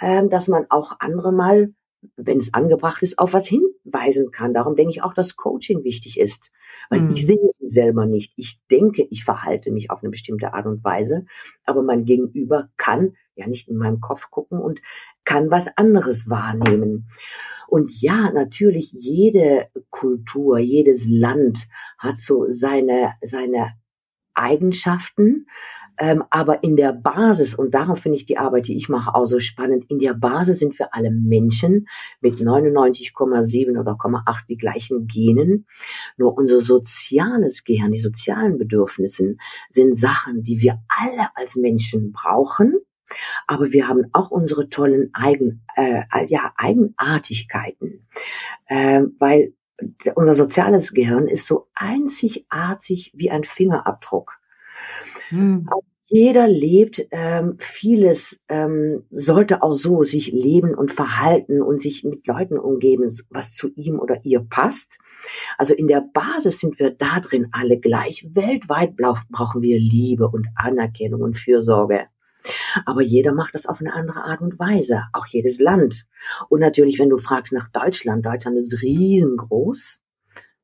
ähm, 0.00 0.30
dass 0.30 0.48
man 0.48 0.66
auch 0.70 0.96
andere 1.00 1.32
mal, 1.32 1.72
wenn 2.16 2.38
es 2.38 2.54
angebracht 2.54 3.02
ist, 3.02 3.18
auf 3.18 3.32
was 3.32 3.46
hinweisen 3.46 4.30
kann. 4.30 4.54
Darum 4.54 4.76
denke 4.76 4.90
ich 4.90 5.02
auch, 5.02 5.14
dass 5.14 5.36
Coaching 5.36 5.82
wichtig 5.84 6.20
ist. 6.20 6.50
Weil 6.90 7.00
Mhm. 7.00 7.10
ich 7.10 7.26
sehe 7.26 7.50
es 7.60 7.72
selber 7.72 8.06
nicht. 8.06 8.32
Ich 8.36 8.60
denke, 8.70 9.06
ich 9.10 9.24
verhalte 9.24 9.72
mich 9.72 9.90
auf 9.90 10.02
eine 10.02 10.10
bestimmte 10.10 10.54
Art 10.54 10.66
und 10.66 10.84
Weise. 10.84 11.24
Aber 11.64 11.82
mein 11.82 12.04
Gegenüber 12.04 12.68
kann 12.76 13.14
ja 13.34 13.46
nicht 13.46 13.68
in 13.68 13.76
meinem 13.76 14.00
Kopf 14.00 14.30
gucken 14.30 14.60
und 14.60 14.80
kann 15.24 15.50
was 15.50 15.68
anderes 15.76 16.28
wahrnehmen. 16.28 17.08
Und 17.68 18.00
ja, 18.00 18.30
natürlich, 18.32 18.92
jede 18.92 19.68
Kultur, 19.90 20.58
jedes 20.58 21.06
Land 21.08 21.66
hat 21.98 22.18
so 22.18 22.46
seine, 22.50 23.14
seine 23.22 23.72
Eigenschaften. 24.34 25.46
Ähm, 25.98 26.24
aber 26.30 26.62
in 26.62 26.76
der 26.76 26.92
Basis, 26.92 27.54
und 27.54 27.74
darum 27.74 27.96
finde 27.96 28.16
ich 28.16 28.26
die 28.26 28.38
Arbeit, 28.38 28.68
die 28.68 28.76
ich 28.76 28.88
mache, 28.88 29.14
auch 29.14 29.26
so 29.26 29.38
spannend, 29.38 29.84
in 29.88 29.98
der 29.98 30.14
Basis 30.14 30.58
sind 30.58 30.78
wir 30.78 30.94
alle 30.94 31.10
Menschen 31.10 31.88
mit 32.20 32.36
99,7 32.36 33.78
oder 33.78 33.92
0,8 33.92 34.46
die 34.48 34.56
gleichen 34.56 35.06
Genen. 35.06 35.66
Nur 36.16 36.36
unser 36.36 36.60
soziales 36.60 37.64
Gehirn, 37.64 37.92
die 37.92 37.98
sozialen 37.98 38.58
Bedürfnisse 38.58 39.36
sind 39.70 39.98
Sachen, 39.98 40.42
die 40.42 40.60
wir 40.60 40.82
alle 40.88 41.28
als 41.34 41.56
Menschen 41.56 42.12
brauchen. 42.12 42.74
Aber 43.46 43.72
wir 43.72 43.88
haben 43.88 44.06
auch 44.12 44.30
unsere 44.30 44.68
tollen 44.68 45.10
Eigen, 45.14 45.64
äh, 45.76 46.02
ja, 46.26 46.52
Eigenartigkeiten, 46.56 48.06
ähm, 48.68 49.14
weil 49.18 49.54
unser 50.14 50.34
soziales 50.34 50.92
Gehirn 50.92 51.28
ist 51.28 51.46
so 51.46 51.68
einzigartig 51.74 53.12
wie 53.14 53.30
ein 53.30 53.44
Fingerabdruck. 53.44 54.38
Mhm. 55.30 55.68
Jeder 56.08 56.46
lebt 56.46 57.04
ähm, 57.10 57.56
vieles, 57.58 58.40
ähm, 58.48 59.02
sollte 59.10 59.64
auch 59.64 59.74
so 59.74 60.04
sich 60.04 60.30
leben 60.30 60.72
und 60.72 60.92
verhalten 60.92 61.60
und 61.60 61.82
sich 61.82 62.04
mit 62.04 62.28
Leuten 62.28 62.58
umgeben, 62.58 63.10
was 63.28 63.54
zu 63.54 63.70
ihm 63.74 63.98
oder 63.98 64.24
ihr 64.24 64.40
passt. 64.48 65.00
Also 65.58 65.74
in 65.74 65.88
der 65.88 66.04
Basis 66.12 66.60
sind 66.60 66.78
wir 66.78 66.92
da 66.92 67.18
drin 67.18 67.48
alle 67.50 67.80
gleich. 67.80 68.24
Weltweit 68.34 68.94
brauchen 68.96 69.62
wir 69.62 69.78
Liebe 69.80 70.28
und 70.28 70.46
Anerkennung 70.54 71.22
und 71.22 71.38
Fürsorge. 71.38 72.06
Aber 72.84 73.02
jeder 73.02 73.32
macht 73.32 73.54
das 73.54 73.66
auf 73.66 73.80
eine 73.80 73.92
andere 73.92 74.22
Art 74.22 74.40
und 74.40 74.60
Weise, 74.60 75.02
auch 75.12 75.26
jedes 75.26 75.58
Land. 75.58 76.06
Und 76.48 76.60
natürlich, 76.60 77.00
wenn 77.00 77.08
du 77.08 77.18
fragst 77.18 77.52
nach 77.52 77.68
Deutschland, 77.68 78.24
Deutschland 78.24 78.56
ist 78.56 78.80
riesengroß. 78.80 80.00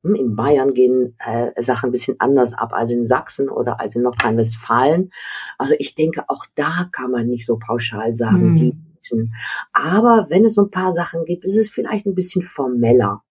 Hm, 0.03 0.15
In 0.15 0.35
Bayern 0.35 0.73
gehen 0.73 1.15
äh, 1.19 1.61
Sachen 1.63 1.89
ein 1.89 1.91
bisschen 1.91 2.15
anders 2.19 2.53
ab 2.53 2.73
als 2.73 2.91
in 2.91 3.07
Sachsen 3.07 3.49
oder 3.49 3.79
als 3.79 3.95
in 3.95 4.01
Nordrhein-Westfalen. 4.03 5.11
Also 5.57 5.75
ich 5.79 5.95
denke, 5.95 6.25
auch 6.27 6.45
da 6.55 6.89
kann 6.91 7.11
man 7.11 7.27
nicht 7.27 7.45
so 7.45 7.57
pauschal 7.57 8.13
sagen, 8.13 8.49
Hm. 8.49 8.55
die 8.55 8.73
Menschen. 8.93 9.33
Aber 9.71 10.27
wenn 10.29 10.45
es 10.45 10.55
so 10.55 10.63
ein 10.63 10.71
paar 10.71 10.93
Sachen 10.93 11.25
gibt, 11.25 11.45
ist 11.45 11.57
es 11.57 11.69
vielleicht 11.69 12.05
ein 12.05 12.15
bisschen 12.15 12.41
formeller. 12.43 13.23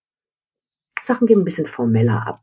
Sachen 1.01 1.27
gehen 1.27 1.41
ein 1.41 1.45
bisschen 1.45 1.67
formeller 1.67 2.27
ab 2.27 2.43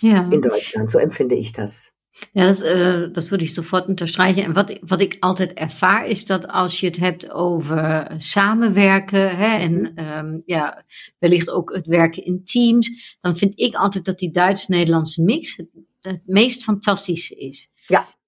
Ja. 0.00 0.28
in 0.30 0.40
Deutschland. 0.42 0.90
So 0.90 0.98
empfinde 0.98 1.34
ich 1.34 1.52
das. 1.52 1.92
Ja, 2.32 2.46
dat, 2.46 2.62
uh, 2.64 3.12
dat 3.12 3.28
würde 3.28 3.44
ich 3.44 3.52
sofort 3.52 3.88
unterstreichen. 3.88 4.44
En 4.44 4.52
wat, 4.52 4.78
wat 4.80 5.00
ik 5.00 5.16
altijd 5.20 5.52
ervaar 5.52 6.06
is 6.06 6.26
dat 6.26 6.48
als 6.48 6.80
je 6.80 6.86
het 6.86 6.96
hebt 6.96 7.30
over 7.30 8.06
samenwerken 8.16 9.36
hè, 9.36 9.56
en 9.56 10.04
um, 10.16 10.42
ja, 10.46 10.84
wellicht 11.18 11.50
ook 11.50 11.74
het 11.74 11.86
werken 11.86 12.24
in 12.24 12.44
teams, 12.44 13.16
dan 13.20 13.36
vind 13.36 13.58
ik 13.60 13.74
altijd 13.74 14.04
dat 14.04 14.18
die 14.18 14.30
Duits-Nederlandse 14.30 15.22
mix 15.22 15.56
het, 15.56 15.68
het 16.00 16.22
meest 16.26 16.62
fantastische 16.62 17.34
is. 17.34 17.70
Ja. 17.86 18.18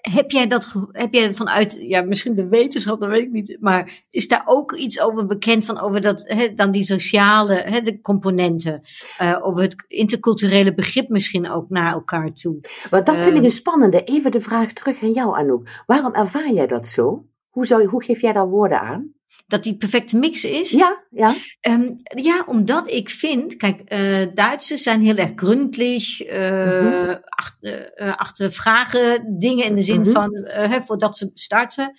Heb 0.00 0.30
jij 0.30 0.46
dat, 0.46 0.74
heb 0.92 1.14
jij 1.14 1.34
vanuit, 1.34 1.78
ja, 1.80 2.02
misschien 2.02 2.34
de 2.34 2.48
wetenschap, 2.48 3.00
dat 3.00 3.08
weet 3.08 3.22
ik 3.22 3.32
niet, 3.32 3.56
maar 3.60 4.04
is 4.10 4.28
daar 4.28 4.42
ook 4.44 4.72
iets 4.72 5.00
over 5.00 5.26
bekend 5.26 5.64
van, 5.64 5.80
over 5.80 6.00
dat, 6.00 6.24
hè, 6.28 6.54
dan 6.54 6.70
die 6.70 6.82
sociale, 6.82 7.54
hè, 7.54 7.80
de 7.80 8.00
componenten, 8.00 8.82
uh, 9.22 9.38
over 9.40 9.62
het 9.62 9.84
interculturele 9.88 10.74
begrip 10.74 11.08
misschien 11.08 11.50
ook 11.50 11.68
naar 11.68 11.92
elkaar 11.92 12.32
toe? 12.32 12.60
Want 12.90 13.06
dat 13.06 13.22
vind 13.22 13.36
ik 13.36 13.42
een 13.42 13.50
spannende. 13.50 14.04
Even 14.04 14.30
de 14.30 14.40
vraag 14.40 14.72
terug 14.72 15.02
aan 15.02 15.12
jou, 15.12 15.36
Anouk. 15.38 15.82
Waarom 15.86 16.14
ervaar 16.14 16.52
jij 16.52 16.66
dat 16.66 16.88
zo? 16.88 17.26
Hoe, 17.48 17.66
zou, 17.66 17.84
hoe 17.84 18.04
geef 18.04 18.20
jij 18.20 18.32
daar 18.32 18.48
woorden 18.48 18.80
aan? 18.80 19.12
Dat 19.46 19.62
die 19.62 19.76
perfecte 19.76 20.16
mix 20.16 20.44
is. 20.44 20.70
Ja, 20.70 21.04
ja. 21.10 21.34
Um, 21.60 21.96
ja, 22.14 22.44
omdat 22.46 22.90
ik 22.90 23.10
vind, 23.10 23.56
kijk, 23.56 23.92
uh, 23.92 24.26
Duitsers 24.34 24.82
zijn 24.82 25.00
heel 25.00 25.16
erg 25.16 25.30
gründlich, 25.34 26.26
uh, 26.26 26.38
mm-hmm. 26.38 27.18
achter, 27.24 27.92
uh, 27.96 28.16
achter, 28.16 28.52
vragen 28.52 29.38
dingen 29.38 29.64
in 29.64 29.74
de 29.74 29.82
zin 29.82 29.98
mm-hmm. 29.98 30.12
van, 30.12 30.30
hè, 30.44 30.80
voordat 30.82 31.16
ze 31.16 31.30
starten. 31.34 31.92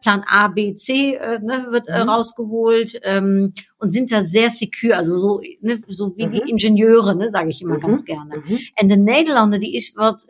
plan 0.00 0.24
A, 0.32 0.48
B, 0.48 0.54
C 0.54 0.88
ne, 1.40 1.66
wird 1.70 1.88
mm-hmm. 1.88 2.08
rausgeholt 2.08 3.06
um, 3.06 3.52
und 3.78 3.92
sind 3.92 4.10
da 4.10 4.22
sehr 4.22 4.50
secure, 4.50 4.96
also 4.96 5.16
so, 5.16 5.40
ne, 5.60 5.78
so 5.86 6.12
wie 6.16 6.28
die 6.28 6.42
Ingenieure, 6.50 7.14
ne, 7.14 7.30
sage 7.30 7.48
ich 7.48 7.60
immer 7.60 7.78
ganz 7.78 8.04
gerne. 8.04 8.42
En 8.74 8.88
de 8.88 8.96
Nederlander, 8.96 9.58
die 9.58 9.74
is 9.74 9.92
wat 9.94 10.26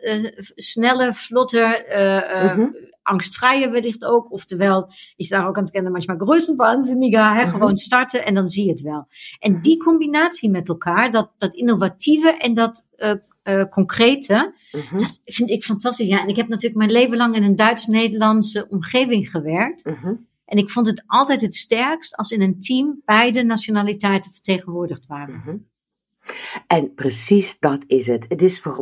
sneller, 0.55 1.13
vlotter, 1.13 1.75
angstvrije 3.05 3.69
wellicht 3.69 4.05
ook. 4.05 4.31
Oftewel, 4.31 4.87
ich 5.15 5.27
sage 5.27 5.47
ook 5.47 5.55
ganz 5.55 5.71
gerne 5.71 5.89
manchmal 5.89 6.17
größenwahnsinniger, 6.17 7.33
hè, 7.33 7.41
mhm. 7.41 7.51
gewoon 7.51 7.77
starten 7.77 8.25
en 8.25 8.33
dan 8.33 8.47
zie 8.47 8.65
je 8.65 8.71
het 8.71 8.81
wel. 8.81 9.07
En 9.39 9.61
die 9.61 9.77
combinatie 9.77 10.49
met 10.49 10.69
elkaar, 10.69 11.11
dat, 11.11 11.31
dat 11.37 11.53
innovatieve 11.53 12.37
en 12.37 12.53
dat 12.53 12.87
uh, 12.97 13.13
uh, 13.43 13.63
concrete, 13.69 14.53
mm-hmm. 14.71 14.99
dat 14.99 15.21
vind 15.25 15.49
ik 15.49 15.63
fantastisch. 15.63 16.07
Ja, 16.07 16.21
en 16.21 16.27
ik 16.27 16.35
heb 16.35 16.47
natuurlijk 16.47 16.75
mijn 16.75 16.91
leven 16.91 17.17
lang 17.17 17.35
in 17.35 17.43
een 17.43 17.55
Duits-Nederlandse 17.55 18.67
omgeving 18.69 19.29
gewerkt. 19.29 19.85
Mm-hmm. 19.85 20.27
En 20.45 20.57
ik 20.57 20.69
vond 20.69 20.87
het 20.87 21.03
altijd 21.07 21.41
het 21.41 21.55
sterkst 21.55 22.15
als 22.15 22.31
in 22.31 22.41
een 22.41 22.59
team 22.59 23.01
beide 23.05 23.43
nationaliteiten 23.43 24.31
vertegenwoordigd 24.31 25.07
waren. 25.07 25.69
En 26.67 26.93
precies 26.93 27.55
dat 27.59 27.83
is 27.87 28.07
het. 28.07 28.25
het 28.29 28.41
is 28.41 28.61
voor 28.61 28.75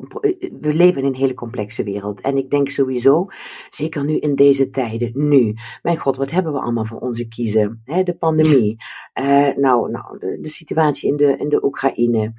we 0.63 0.73
leven 0.73 1.01
in 1.01 1.07
een 1.07 1.15
hele 1.15 1.33
complexe 1.33 1.83
wereld. 1.83 2.21
En 2.21 2.37
ik 2.37 2.49
denk 2.49 2.69
sowieso, 2.69 3.27
zeker 3.69 4.05
nu 4.05 4.17
in 4.17 4.35
deze 4.35 4.69
tijden, 4.69 5.11
nu. 5.13 5.53
Mijn 5.81 5.97
god, 5.97 6.17
wat 6.17 6.31
hebben 6.31 6.53
we 6.53 6.59
allemaal 6.59 6.85
voor 6.85 6.99
onze 6.99 7.27
kiezen? 7.27 7.81
de 8.03 8.15
pandemie. 8.15 8.75
Uh, 9.19 9.55
nou, 9.55 9.91
nou 9.91 10.19
de, 10.19 10.39
de, 10.41 10.49
situatie 10.49 11.09
in 11.09 11.15
de, 11.15 11.37
in 11.37 11.49
de 11.49 11.63
Oekraïne. 11.63 12.33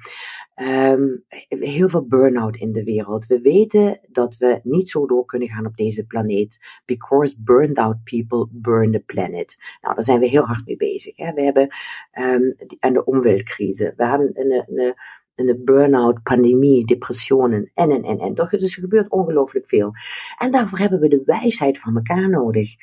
Um, 0.55 1.23
heel 1.47 1.89
veel 1.89 2.07
burn-out 2.07 2.55
in 2.55 2.71
de 2.71 2.83
wereld. 2.83 3.25
We 3.25 3.41
weten 3.41 3.99
dat 4.07 4.37
we 4.37 4.59
niet 4.63 4.89
zo 4.89 5.05
door 5.05 5.25
kunnen 5.25 5.47
gaan 5.47 5.65
op 5.65 5.75
deze 5.75 6.05
planeet. 6.05 6.59
Because 6.85 7.35
burned 7.37 7.77
out 7.77 8.03
people 8.03 8.47
burn 8.51 8.91
the 8.91 8.99
planet. 8.99 9.57
Nou, 9.81 9.95
daar 9.95 10.03
zijn 10.03 10.19
we 10.19 10.27
heel 10.27 10.45
hard 10.45 10.65
mee 10.65 10.77
bezig. 10.77 11.17
Hè. 11.17 11.33
We 11.33 11.41
hebben 11.41 11.67
um, 12.19 12.55
en 12.79 12.93
de 12.93 13.05
omweltcrisis. 13.05 13.93
We 13.95 14.05
hebben 14.05 14.31
een, 14.33 14.51
een, 14.51 14.79
een 14.79 14.95
burn-out, 15.63 16.23
pandemie, 16.23 16.85
depressionen 16.85 17.71
en, 17.73 17.91
en, 17.91 18.03
en, 18.03 18.19
en. 18.19 18.33
Toch, 18.33 18.49
dus 18.49 18.75
er 18.75 18.81
gebeurt 18.81 19.09
ongelooflijk 19.09 19.67
veel. 19.67 19.91
En 20.37 20.51
daarvoor 20.51 20.77
hebben 20.77 20.99
we 20.99 21.07
de 21.07 21.21
wijsheid 21.25 21.79
van 21.79 21.95
elkaar 21.95 22.29
nodig. 22.29 22.75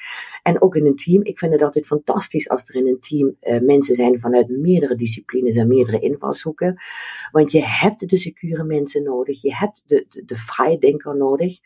En 0.43 0.63
ook 0.63 0.77
in 0.77 0.87
een 0.87 0.97
team. 0.97 1.25
Ik 1.25 1.39
vind 1.39 1.53
het 1.53 1.63
altijd 1.63 1.87
fantastisch 1.87 2.49
als 2.49 2.69
er 2.69 2.75
in 2.75 2.87
een 2.87 3.01
team 3.01 3.37
uh, 3.41 3.61
mensen 3.61 3.95
zijn 3.95 4.21
vanuit 4.21 4.49
meerdere 4.49 4.95
disciplines 4.95 5.57
en 5.57 5.69
meerdere 5.69 5.99
invalshoeken. 5.99 6.83
Want 7.31 7.53
je 7.53 7.65
hebt 7.65 8.09
de 8.09 8.17
secure 8.17 8.65
mensen 8.65 9.03
nodig. 9.03 9.43
Je 9.43 9.55
hebt 9.55 9.83
de, 9.87 10.07
de, 10.09 10.25
de 10.25 10.37
vrijdenker 10.37 11.17
nodig. 11.17 11.59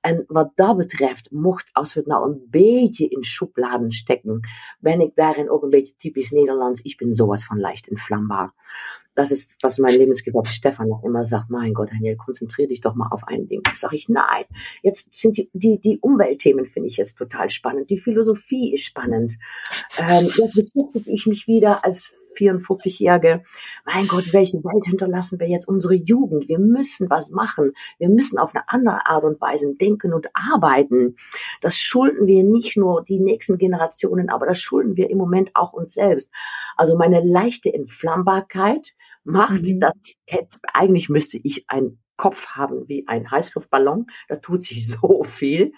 En 0.00 0.24
wat 0.26 0.50
dat 0.54 0.76
betreft, 0.76 1.30
mocht, 1.30 1.68
als 1.72 1.94
we 1.94 2.00
het 2.00 2.08
nou 2.08 2.30
een 2.30 2.46
beetje 2.50 3.08
in 3.08 3.22
schubladen 3.22 3.90
stecken, 3.90 4.40
ben 4.80 5.00
ik 5.00 5.14
daarin 5.14 5.50
ook 5.50 5.62
een 5.62 5.68
beetje 5.68 5.94
typisch 5.96 6.30
Nederlands. 6.30 6.80
Ik 6.80 6.96
ben 6.96 7.14
sowas 7.14 7.44
van 7.44 7.58
leicht 7.58 7.86
inflammbaar 7.86 8.54
das 9.14 9.30
ist, 9.30 9.56
was 9.62 9.78
mein 9.78 9.96
Lebensgefährte 9.96 10.50
Stefan 10.50 10.88
noch 10.88 11.04
immer 11.04 11.24
sagt, 11.24 11.50
mein 11.50 11.74
Gott, 11.74 11.90
Daniel, 11.92 12.16
konzentriere 12.16 12.68
dich 12.68 12.80
doch 12.80 12.94
mal 12.94 13.08
auf 13.10 13.26
ein 13.26 13.46
Ding. 13.46 13.62
Da 13.62 13.74
sage 13.74 13.96
ich, 13.96 14.08
nein, 14.08 14.44
jetzt 14.82 15.12
sind 15.12 15.36
die, 15.36 15.50
die, 15.52 15.78
die 15.78 15.98
Umweltthemen 16.00 16.66
finde 16.66 16.88
ich 16.88 16.96
jetzt 16.96 17.18
total 17.18 17.50
spannend. 17.50 17.90
Die 17.90 17.98
Philosophie 17.98 18.72
ist 18.72 18.84
spannend. 18.84 19.38
Ähm, 19.98 20.30
jetzt 20.36 20.54
beschäftige 20.54 21.10
ich 21.10 21.26
mich 21.26 21.46
wieder 21.46 21.84
als 21.84 22.12
54-Jährige. 22.36 23.42
Mein 23.84 24.08
Gott, 24.08 24.32
welche 24.32 24.58
Welt 24.58 24.84
hinterlassen 24.84 25.38
wir 25.40 25.48
jetzt 25.48 25.68
unsere 25.68 25.94
Jugend? 25.94 26.48
Wir 26.48 26.58
müssen 26.58 27.10
was 27.10 27.30
machen. 27.30 27.72
Wir 27.98 28.08
müssen 28.08 28.38
auf 28.38 28.54
eine 28.54 28.68
andere 28.68 29.06
Art 29.06 29.24
und 29.24 29.40
Weise 29.40 29.74
denken 29.74 30.12
und 30.12 30.28
arbeiten. 30.34 31.16
Das 31.60 31.76
schulden 31.76 32.26
wir 32.26 32.44
nicht 32.44 32.76
nur 32.76 33.04
die 33.04 33.18
nächsten 33.18 33.58
Generationen, 33.58 34.30
aber 34.30 34.46
das 34.46 34.58
schulden 34.58 34.96
wir 34.96 35.10
im 35.10 35.18
Moment 35.18 35.50
auch 35.54 35.72
uns 35.72 35.94
selbst. 35.94 36.30
Also 36.76 36.96
meine 36.96 37.20
leichte 37.20 37.72
Entflammbarkeit 37.72 38.92
macht, 39.24 39.62
mhm. 39.62 39.80
dass 39.80 39.94
eigentlich 40.72 41.08
müsste 41.08 41.38
ich 41.42 41.64
ein 41.68 41.98
Kopf 42.16 42.46
haben 42.54 42.88
wie 42.88 43.06
ein 43.08 43.30
Heißluftballon. 43.30 44.06
Da 44.28 44.36
tut 44.36 44.64
sich 44.64 44.88
so 45.00 45.24
viel. 45.24 45.72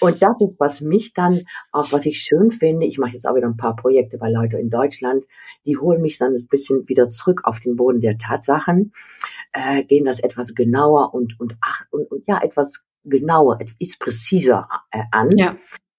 Und 0.00 0.22
das 0.22 0.40
ist, 0.40 0.60
was 0.60 0.80
mich 0.80 1.12
dann, 1.12 1.42
auch 1.72 1.92
was 1.92 2.06
ich 2.06 2.20
schön 2.20 2.50
finde, 2.50 2.86
ich 2.86 2.98
mache 2.98 3.12
jetzt 3.12 3.26
auch 3.26 3.34
wieder 3.34 3.46
ein 3.46 3.56
paar 3.56 3.76
Projekte 3.76 4.18
bei 4.18 4.30
Leute 4.30 4.58
in 4.58 4.70
Deutschland, 4.70 5.24
die 5.66 5.76
holen 5.76 6.00
mich 6.00 6.18
dann 6.18 6.34
ein 6.34 6.46
bisschen 6.48 6.88
wieder 6.88 7.08
zurück 7.08 7.42
auf 7.44 7.60
den 7.60 7.76
Boden 7.76 8.00
der 8.00 8.18
Tatsachen, 8.18 8.92
äh, 9.52 9.84
gehen 9.84 10.04
das 10.04 10.20
etwas 10.20 10.54
genauer 10.54 11.14
und, 11.14 11.38
und, 11.40 11.56
ach, 11.60 11.84
und, 11.90 12.10
und 12.10 12.26
ja, 12.26 12.40
etwas 12.42 12.82
genauer, 13.04 13.60
etwas 13.60 13.96
präziser 13.98 14.68
äh, 14.90 15.02
an. 15.12 15.30
Ja. 15.36 15.56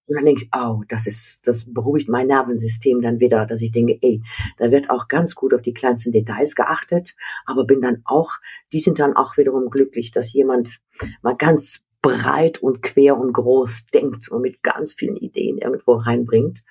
Und 0.08 0.16
dann 0.16 0.26
denke 0.26 0.44
ich, 0.44 0.50
oh, 0.56 0.84
das 0.88 1.06
ist, 1.06 1.46
das 1.46 1.72
beruhigt 1.72 2.08
mein 2.08 2.28
Nervensystem 2.28 3.02
dann 3.02 3.20
wieder, 3.20 3.46
dass 3.46 3.62
ich 3.62 3.72
denke, 3.72 3.98
ey, 4.02 4.22
da 4.58 4.72
wird 4.72 4.90
auch 4.90 5.08
ganz 5.10 5.36
gut 5.36 5.54
auf 5.54 5.62
die 5.62 5.74
kleinsten 5.74 6.14
Details 6.14 6.56
geachtet, 6.56 7.16
aber 7.46 7.66
bin 7.66 7.82
dann 7.82 8.02
auch, 8.06 8.32
die 8.72 8.80
sind 8.80 9.00
dann 9.00 9.16
auch 9.16 9.38
wiederum 9.38 9.70
glücklich, 9.70 10.12
dass 10.12 10.32
jemand 10.32 10.80
mal 11.22 11.36
ganz 11.36 11.82
breit 12.02 12.60
und 12.60 12.82
quer 12.82 13.18
und 13.18 13.34
groß 13.34 13.88
denkt 13.88 14.30
und 14.30 14.42
mit 14.42 14.64
ganz 14.64 14.94
vielen 14.94 15.18
Ideen 15.18 15.58
irgendwo 15.58 15.96
reinbringt, 15.96 16.64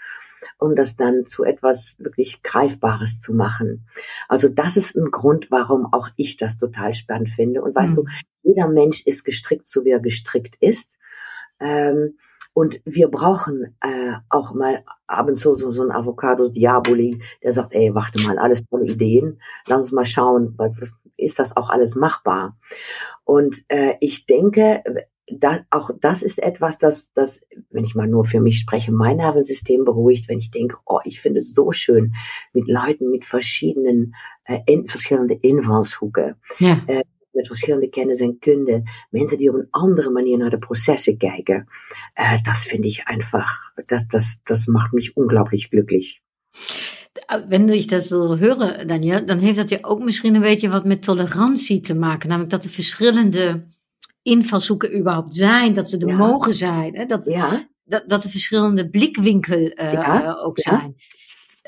um 0.59 0.75
das 0.75 0.97
dann 0.97 1.27
zu 1.27 1.45
etwas 1.45 1.97
wirklich 1.99 2.43
Greifbares 2.43 3.21
zu 3.21 3.35
machen. 3.35 3.87
Also 4.29 4.49
das 4.49 4.79
ist 4.79 4.97
ein 4.97 5.11
Grund, 5.11 5.51
warum 5.51 5.93
auch 5.93 6.09
ich 6.17 6.39
das 6.39 6.57
total 6.57 6.95
spannend 6.95 7.31
finde. 7.31 7.61
Und 7.61 7.75
weißt 7.75 7.99
mhm. 7.99 8.05
du, 8.05 8.11
jeder 8.45 8.69
Mensch 8.69 9.03
ist 9.05 9.25
gestrickt, 9.25 9.67
so 9.67 9.85
wie 9.85 9.91
er 9.91 10.01
gestrickt 10.01 10.57
ist. 10.61 10.97
Ähm, 11.61 12.17
und 12.57 12.81
wir 12.87 13.09
brauchen 13.09 13.77
äh, 13.83 14.15
auch 14.31 14.55
mal 14.55 14.83
ab 15.07 15.29
und 15.29 15.37
zu 15.37 15.59
so, 15.59 15.73
so 15.73 15.83
ein 15.83 15.91
Avocados 15.91 16.53
Diaboli, 16.53 17.21
der 17.43 17.53
sagt, 17.53 17.75
ey, 17.75 17.95
warte 17.95 18.23
mal, 18.23 18.39
alles 18.39 18.65
tolle 18.65 18.87
Ideen, 18.87 19.43
lass 19.67 19.83
uns 19.83 19.93
mal 19.93 20.07
schauen, 20.07 20.57
ist 21.19 21.39
das 21.39 21.55
auch 21.55 21.69
alles 21.69 21.97
machbar? 21.97 22.57
Und 23.25 23.63
äh, 23.69 23.97
ich 24.01 24.25
denke, 24.25 24.83
da, 25.31 25.67
auch 25.69 25.91
das 26.01 26.23
ist 26.23 26.43
etwas, 26.43 26.79
das, 26.79 27.13
das, 27.13 27.43
wenn 27.69 27.85
ich 27.85 27.95
mal 27.95 28.09
nur 28.09 28.25
für 28.25 28.41
mich 28.41 28.59
spreche, 28.59 28.91
mein 28.91 29.19
Nervensystem 29.19 29.85
beruhigt, 29.85 30.27
wenn 30.31 30.39
ich 30.39 30.51
denke, 30.51 30.79
oh, 30.87 31.01
ich 31.05 31.21
finde 31.21 31.41
es 31.41 31.53
so 31.53 31.73
schön, 31.73 32.15
mit 32.55 32.71
Leuten 32.71 33.11
mit 33.11 33.27
verschiedenen, 33.27 34.15
äh, 34.45 34.61
in, 34.65 34.89
verschillende 34.89 35.35
invalshoeken. 35.35 36.37
Ja. 36.61 36.81
Äh, 36.87 37.03
met 37.37 37.47
verschillende 37.47 37.89
kennis 37.89 38.21
en 38.21 38.39
kunde, 38.39 38.83
mensen 39.11 39.39
die 39.39 39.49
op 39.49 39.55
een 39.55 39.69
andere 39.71 40.11
manier 40.11 40.39
naar 40.39 40.51
de 40.51 40.59
processen 40.59 41.17
kijken. 41.17 41.69
Uh, 42.21 42.43
das 42.43 42.65
finde 42.65 42.89
ich 42.89 43.01
einfach, 43.05 43.73
das, 43.87 44.07
das, 44.07 44.41
das 44.45 44.67
macht 44.67 44.93
mich 44.93 45.17
unglaublich 45.17 45.71
glücklich. 45.71 46.21
Wenn 47.49 47.69
ich 47.69 47.87
das 47.87 48.09
so 48.09 48.37
höre, 48.37 48.85
Daniel, 48.85 49.25
dan 49.25 49.39
heeft 49.39 49.57
dat 49.57 49.69
ja 49.69 49.79
ook 49.81 50.03
misschien 50.03 50.35
een 50.35 50.41
beetje 50.41 50.69
wat 50.69 50.85
met 50.85 51.03
tolerantie 51.03 51.81
te 51.81 51.95
maken. 51.95 52.29
Namelijk 52.29 52.53
dat 52.53 52.65
er 52.65 52.71
verschillende 52.71 53.67
invalshoeken 54.23 54.99
überhaupt 54.99 55.35
zijn, 55.35 55.75
dat 55.75 55.89
ze 55.89 55.99
er 55.99 56.09
ja. 56.09 56.17
mogen 56.17 56.55
zijn. 56.55 56.97
Hè? 56.97 57.05
Dat, 57.07 57.25
ja. 57.25 57.69
dat, 57.85 58.09
dat 58.09 58.25
er 58.25 58.31
verschillende 58.31 58.89
blikwinkel 58.89 59.61
uh, 59.61 59.93
ja. 59.93 60.25
uh, 60.25 60.45
ook 60.45 60.61
zijn. 60.61 60.97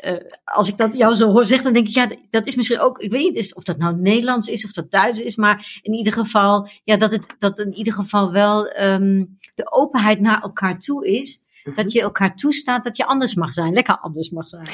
Uh, 0.04 0.16
als 0.44 0.68
ik 0.68 0.76
dat 0.76 0.96
jou 0.96 1.14
zo 1.14 1.30
hoor 1.30 1.46
zeggen, 1.46 1.64
dan 1.64 1.72
denk 1.72 1.88
ik, 1.88 1.94
ja, 1.94 2.08
dat 2.30 2.46
is 2.46 2.54
misschien 2.54 2.80
ook, 2.80 2.98
ik 2.98 3.10
weet 3.10 3.22
niet 3.22 3.36
is, 3.36 3.54
of 3.54 3.62
dat 3.62 3.78
nou 3.78 3.96
Nederlands 3.96 4.48
is 4.48 4.64
of 4.64 4.72
dat 4.72 4.90
Duits 4.90 5.20
is, 5.20 5.36
maar 5.36 5.80
in 5.82 5.92
ieder 5.92 6.12
geval, 6.12 6.68
ja, 6.84 6.96
dat 6.96 7.12
het 7.12 7.26
dat 7.38 7.58
in 7.58 7.72
ieder 7.72 7.92
geval 7.92 8.32
wel 8.32 8.80
um, 8.80 9.36
de 9.54 9.72
openheid 9.72 10.20
naar 10.20 10.42
elkaar 10.42 10.78
toe 10.78 11.08
is. 11.08 11.46
-hmm. 11.68 11.74
Dat 11.74 11.92
je 11.92 12.00
elkaar 12.00 12.36
toestaat 12.36 12.84
dat 12.84 12.96
je 12.96 13.06
anders 13.06 13.34
mag 13.34 13.52
zijn, 13.52 13.72
lekker 13.72 13.98
anders 13.98 14.30
mag 14.30 14.48
zijn. 14.48 14.66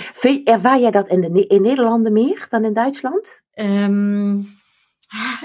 Ervaar 0.44 0.80
jij 0.80 0.90
dat 0.90 1.08
in, 1.08 1.20
de, 1.20 1.46
in 1.46 1.62
Nederlanden 1.62 2.12
meer 2.12 2.46
dan 2.50 2.64
in 2.64 2.72
Duitsland? 2.72 3.42
Um, 3.54 4.62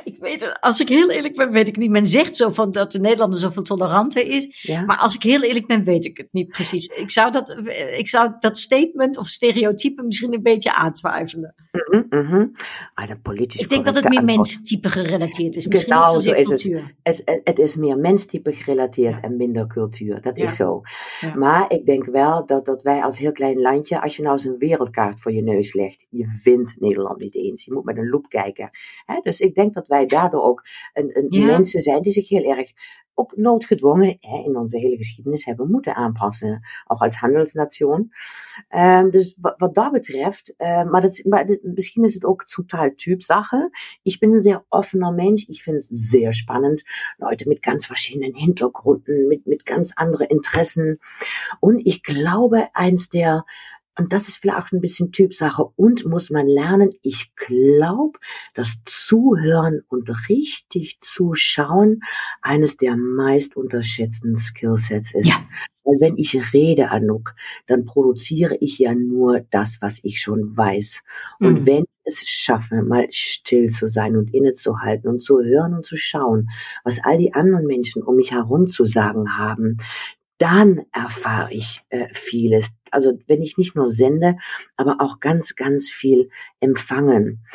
Ik 0.04 0.18
weet, 0.20 0.58
als 0.62 0.80
ik 0.82 0.90
heel 0.90 1.10
eerlijk 1.12 1.36
ben, 1.36 1.52
weet 1.52 1.68
ik 1.68 1.78
niet. 1.78 1.90
Men 1.90 2.06
zegt 2.06 2.36
zo 2.36 2.50
van 2.50 2.72
dat 2.72 2.92
de 2.92 3.00
Nederlander 3.00 3.40
zoveel 3.40 3.64
toleranter 3.64 4.26
is. 4.28 4.62
Ja? 4.62 4.82
Maar 4.86 4.98
als 4.98 5.16
ik 5.16 5.24
heel 5.24 5.42
eerlijk 5.44 5.68
ben, 5.68 5.84
weet 5.84 6.06
ik 6.06 6.18
het 6.18 6.28
niet 6.32 6.48
precies. 6.48 6.86
Ik 6.86 7.12
zou 7.12 7.32
dat, 7.32 7.50
ik 7.98 8.08
zou 8.08 8.32
dat 8.40 8.58
statement 8.58 9.18
of 9.18 9.28
stereotype 9.28 10.04
misschien 10.04 10.34
een 10.34 10.42
beetje 10.44 10.74
aantwijfelen. 10.74 11.56
Ah, 12.94 13.08
de 13.08 13.20
politisch 13.22 13.62
Ik 13.62 13.70
denk 13.70 13.86
dat 13.86 13.96
het 13.96 14.04
meer 14.10 14.18
antwoord. 14.20 14.38
menstype 14.38 14.90
gerelateerd 14.90 15.56
is. 15.56 15.68
Misschien 15.68 15.94
Genau 15.94 16.18
zo 16.20 16.32
is 16.32 16.50
het. 16.50 16.62
cultuur. 16.62 16.96
Het, 17.04 17.22
het- 17.26 17.42
het 17.44 17.60
is 17.60 17.76
meer 17.76 17.98
menstype 17.98 18.54
gerelateerd 18.54 19.16
Ja. 19.16 19.22
en 19.22 19.38
minder 19.38 19.68
cultuur. 19.68 20.22
Dat 20.22 20.36
Ja. 20.38 20.46
is 20.46 20.56
zo. 20.56 20.82
Maar 21.36 21.72
ik 21.74 21.86
denk 21.86 22.06
wel 22.06 22.46
dat, 22.46 22.66
dat 22.66 22.82
wij 22.82 23.02
als 23.02 23.18
heel 23.18 23.32
klein 23.32 23.62
landje, 23.62 24.02
als 24.02 24.16
je 24.16 24.22
nou 24.22 24.34
eens 24.34 24.44
een 24.46 24.58
wereldkaart 24.58 25.22
voor 25.22 25.32
je 25.32 25.42
neus 25.42 25.74
legt, 25.74 26.06
je 26.10 26.26
vindt 26.44 26.76
Nederland 26.80 27.20
niet 27.20 27.36
eens. 27.36 27.66
Je 27.66 27.74
moet 27.74 27.84
met 27.84 27.98
een 27.98 28.10
loep 28.10 28.30
kijken. 28.30 28.70
Dus 29.24 29.40
ik 29.40 29.49
denk 29.56 29.74
dat 29.74 29.88
wij 29.88 30.06
daardoor 30.06 30.44
ook 30.44 30.64
een, 30.94 31.18
een 31.18 31.28
Ja. 31.30 31.46
mensen 31.46 31.82
zijn 31.82 32.02
die 32.02 32.14
zich 32.14 32.30
heel 32.30 32.58
erg 32.58 32.72
ook 33.20 33.38
noodgedwongen 33.38 34.18
hè, 34.20 34.44
in 34.46 34.58
onze 34.58 34.78
hele 34.78 34.98
geschiedenis 34.98 35.46
hebben 35.46 35.72
moeten 35.72 35.96
aanpassen. 35.96 36.62
Ook 36.88 37.02
als 37.02 37.16
handelsnation. 37.16 38.12
Ähm, 38.70 39.10
dus 39.12 39.38
wat, 39.42 39.74
dat 39.76 39.92
betreft, 39.92 40.54
äh, 40.58 40.84
maar, 40.84 41.02
dat, 41.02 41.22
maar 41.26 41.46
dat, 41.46 41.60
misschien 41.62 42.04
is 42.04 42.14
het 42.14 42.26
ook 42.26 42.44
total 42.46 42.96
Typsache. 42.96 43.70
Ich 44.04 44.20
bin 44.20 44.34
ein 44.34 44.42
sehr 44.42 44.66
offener 44.70 45.12
Mensch. 45.12 45.48
Ich 45.48 45.64
finde 45.64 45.80
es 45.80 45.88
sehr 45.90 46.34
spannend. 46.34 46.84
Leute 47.18 47.48
mit 47.48 47.62
ganz 47.62 47.86
verschiedenen 47.86 48.36
Hintergründen, 48.36 49.28
mit, 49.28 49.46
mit 49.46 49.66
ganz 49.66 49.92
anderen 49.96 50.28
Interessen. 50.28 51.00
Und 51.60 51.86
ich 51.86 52.02
glaube, 52.04 52.68
eins 52.74 53.10
der, 53.10 53.44
und 53.98 54.14
das 54.14 54.28
ist 54.28 54.38
vielleicht 54.38 54.58
auch 54.60 54.72
ein 54.72 54.82
bisschen 54.82 55.12
Typsache 55.12 55.66
und 55.76 56.06
muss 56.06 56.30
man 56.30 56.48
lernen, 56.48 56.92
ich 57.02 57.34
glaube, 57.36 58.18
dass 58.54 58.82
Zuhören 58.86 59.82
und 59.90 60.10
richtig 60.30 61.00
zuschauen 61.02 62.02
eines 62.42 62.78
der 62.78 62.96
meist 62.96 63.56
unterschätzten 63.58 64.36
Skillsets 64.38 65.14
ist. 65.14 65.28
Ja. 65.28 65.36
Weil 65.84 66.00
wenn 66.02 66.18
ich 66.18 66.54
rede, 66.54 66.92
Anouk, 66.92 67.34
dann 67.68 67.86
produziere 67.86 68.56
ich 68.62 68.78
ja 68.80 68.94
nur 68.94 69.42
das, 69.52 69.78
was 69.82 70.00
ich 70.04 70.22
schon 70.22 70.56
weiß. 70.56 71.02
Und 71.42 71.62
Mhm. 71.62 71.66
wenn 71.66 71.84
ich 71.84 71.90
es 72.06 72.22
schaffe, 72.28 72.84
mal 72.84 73.08
still 73.12 73.68
zu 73.68 73.88
sein 73.88 74.16
und 74.16 74.34
innezuhalten 74.34 75.10
und 75.10 75.20
zu 75.20 75.40
hören 75.42 75.74
und 75.74 75.86
zu 75.86 75.98
schauen, 75.98 76.50
was 76.84 77.00
all 77.04 77.18
die 77.18 77.34
anderen 77.34 77.66
Menschen 77.66 78.04
um 78.04 78.16
mich 78.18 78.32
herum 78.32 78.68
zu 78.68 78.86
sagen 78.86 79.38
haben, 79.38 79.78
dann 80.40 80.82
erfahre 80.92 81.54
ich 81.54 81.82
äh, 81.90 82.08
vieles. 82.14 82.72
Also 82.92 83.20
wenn 83.28 83.42
ich 83.44 83.58
nicht 83.58 83.76
nur 83.76 83.90
sende, 83.90 84.38
aber 84.78 84.98
auch 85.00 85.20
ganz, 85.20 85.56
ganz 85.56 85.90
viel 85.90 86.30
empfangen. 86.60 87.46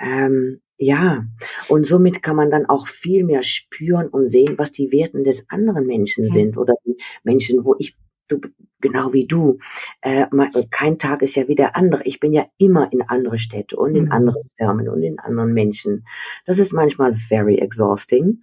Ähm, 0.00 0.60
ja, 0.78 1.24
und 1.68 1.86
somit 1.86 2.22
kann 2.22 2.36
man 2.36 2.50
dann 2.50 2.66
auch 2.66 2.88
viel 2.88 3.22
mehr 3.24 3.42
spüren 3.42 4.08
und 4.08 4.26
sehen, 4.28 4.54
was 4.56 4.72
die 4.72 4.90
Werten 4.90 5.24
des 5.24 5.44
anderen 5.50 5.86
Menschen 5.86 6.26
Ja. 6.26 6.32
sind 6.32 6.56
oder 6.56 6.74
die 6.86 6.96
Menschen, 7.22 7.64
wo 7.64 7.76
ich, 7.78 7.94
du, 8.28 8.40
genau 8.80 9.12
wie 9.12 9.26
du, 9.26 9.58
äh, 10.00 10.24
mal- 10.32 10.48
kein 10.70 10.98
Tag 10.98 11.20
ist 11.20 11.34
ja 11.34 11.46
wie 11.48 11.54
der 11.54 11.76
andere. 11.76 12.02
Ich 12.04 12.18
bin 12.18 12.32
ja 12.32 12.46
immer 12.56 12.90
in 12.92 13.02
andere 13.02 13.38
Städte 13.38 13.76
und 13.76 13.94
in 13.94 14.06
Mhm. 14.06 14.12
anderen 14.12 14.50
Firmen 14.56 14.88
und 14.88 15.02
in 15.02 15.18
anderen 15.18 15.52
Menschen. 15.52 16.06
Das 16.46 16.58
ist 16.58 16.72
manchmal 16.72 17.12
very 17.14 17.58
exhausting. 17.58 18.42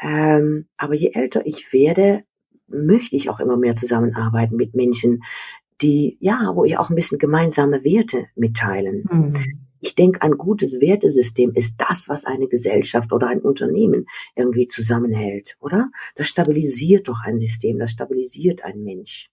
Ähm, 0.00 0.66
aber 0.78 0.94
je 0.94 1.10
älter 1.12 1.44
ich 1.44 1.72
werde, 1.74 2.24
möchte 2.70 3.16
ich 3.16 3.30
auch 3.30 3.40
immer 3.40 3.56
mehr 3.56 3.74
zusammenarbeiten 3.74 4.56
mit 4.56 4.74
Menschen, 4.74 5.22
die, 5.82 6.16
ja, 6.20 6.52
wo 6.54 6.64
ich 6.64 6.78
auch 6.78 6.90
ein 6.90 6.96
bisschen 6.96 7.18
gemeinsame 7.18 7.84
Werte 7.84 8.26
mitteilen. 8.36 9.04
Mhm. 9.10 9.34
Ich 9.80 9.94
denke, 9.94 10.20
ein 10.20 10.32
gutes 10.32 10.80
Wertesystem 10.80 11.52
ist 11.54 11.76
das, 11.78 12.08
was 12.08 12.26
eine 12.26 12.48
Gesellschaft 12.48 13.12
oder 13.12 13.28
ein 13.28 13.40
Unternehmen 13.40 14.06
irgendwie 14.36 14.66
zusammenhält, 14.66 15.56
oder? 15.58 15.90
Das 16.16 16.28
stabilisiert 16.28 17.08
doch 17.08 17.20
ein 17.24 17.38
System, 17.38 17.78
das 17.78 17.92
stabilisiert 17.92 18.62
ein 18.62 18.82
Mensch. 18.82 19.30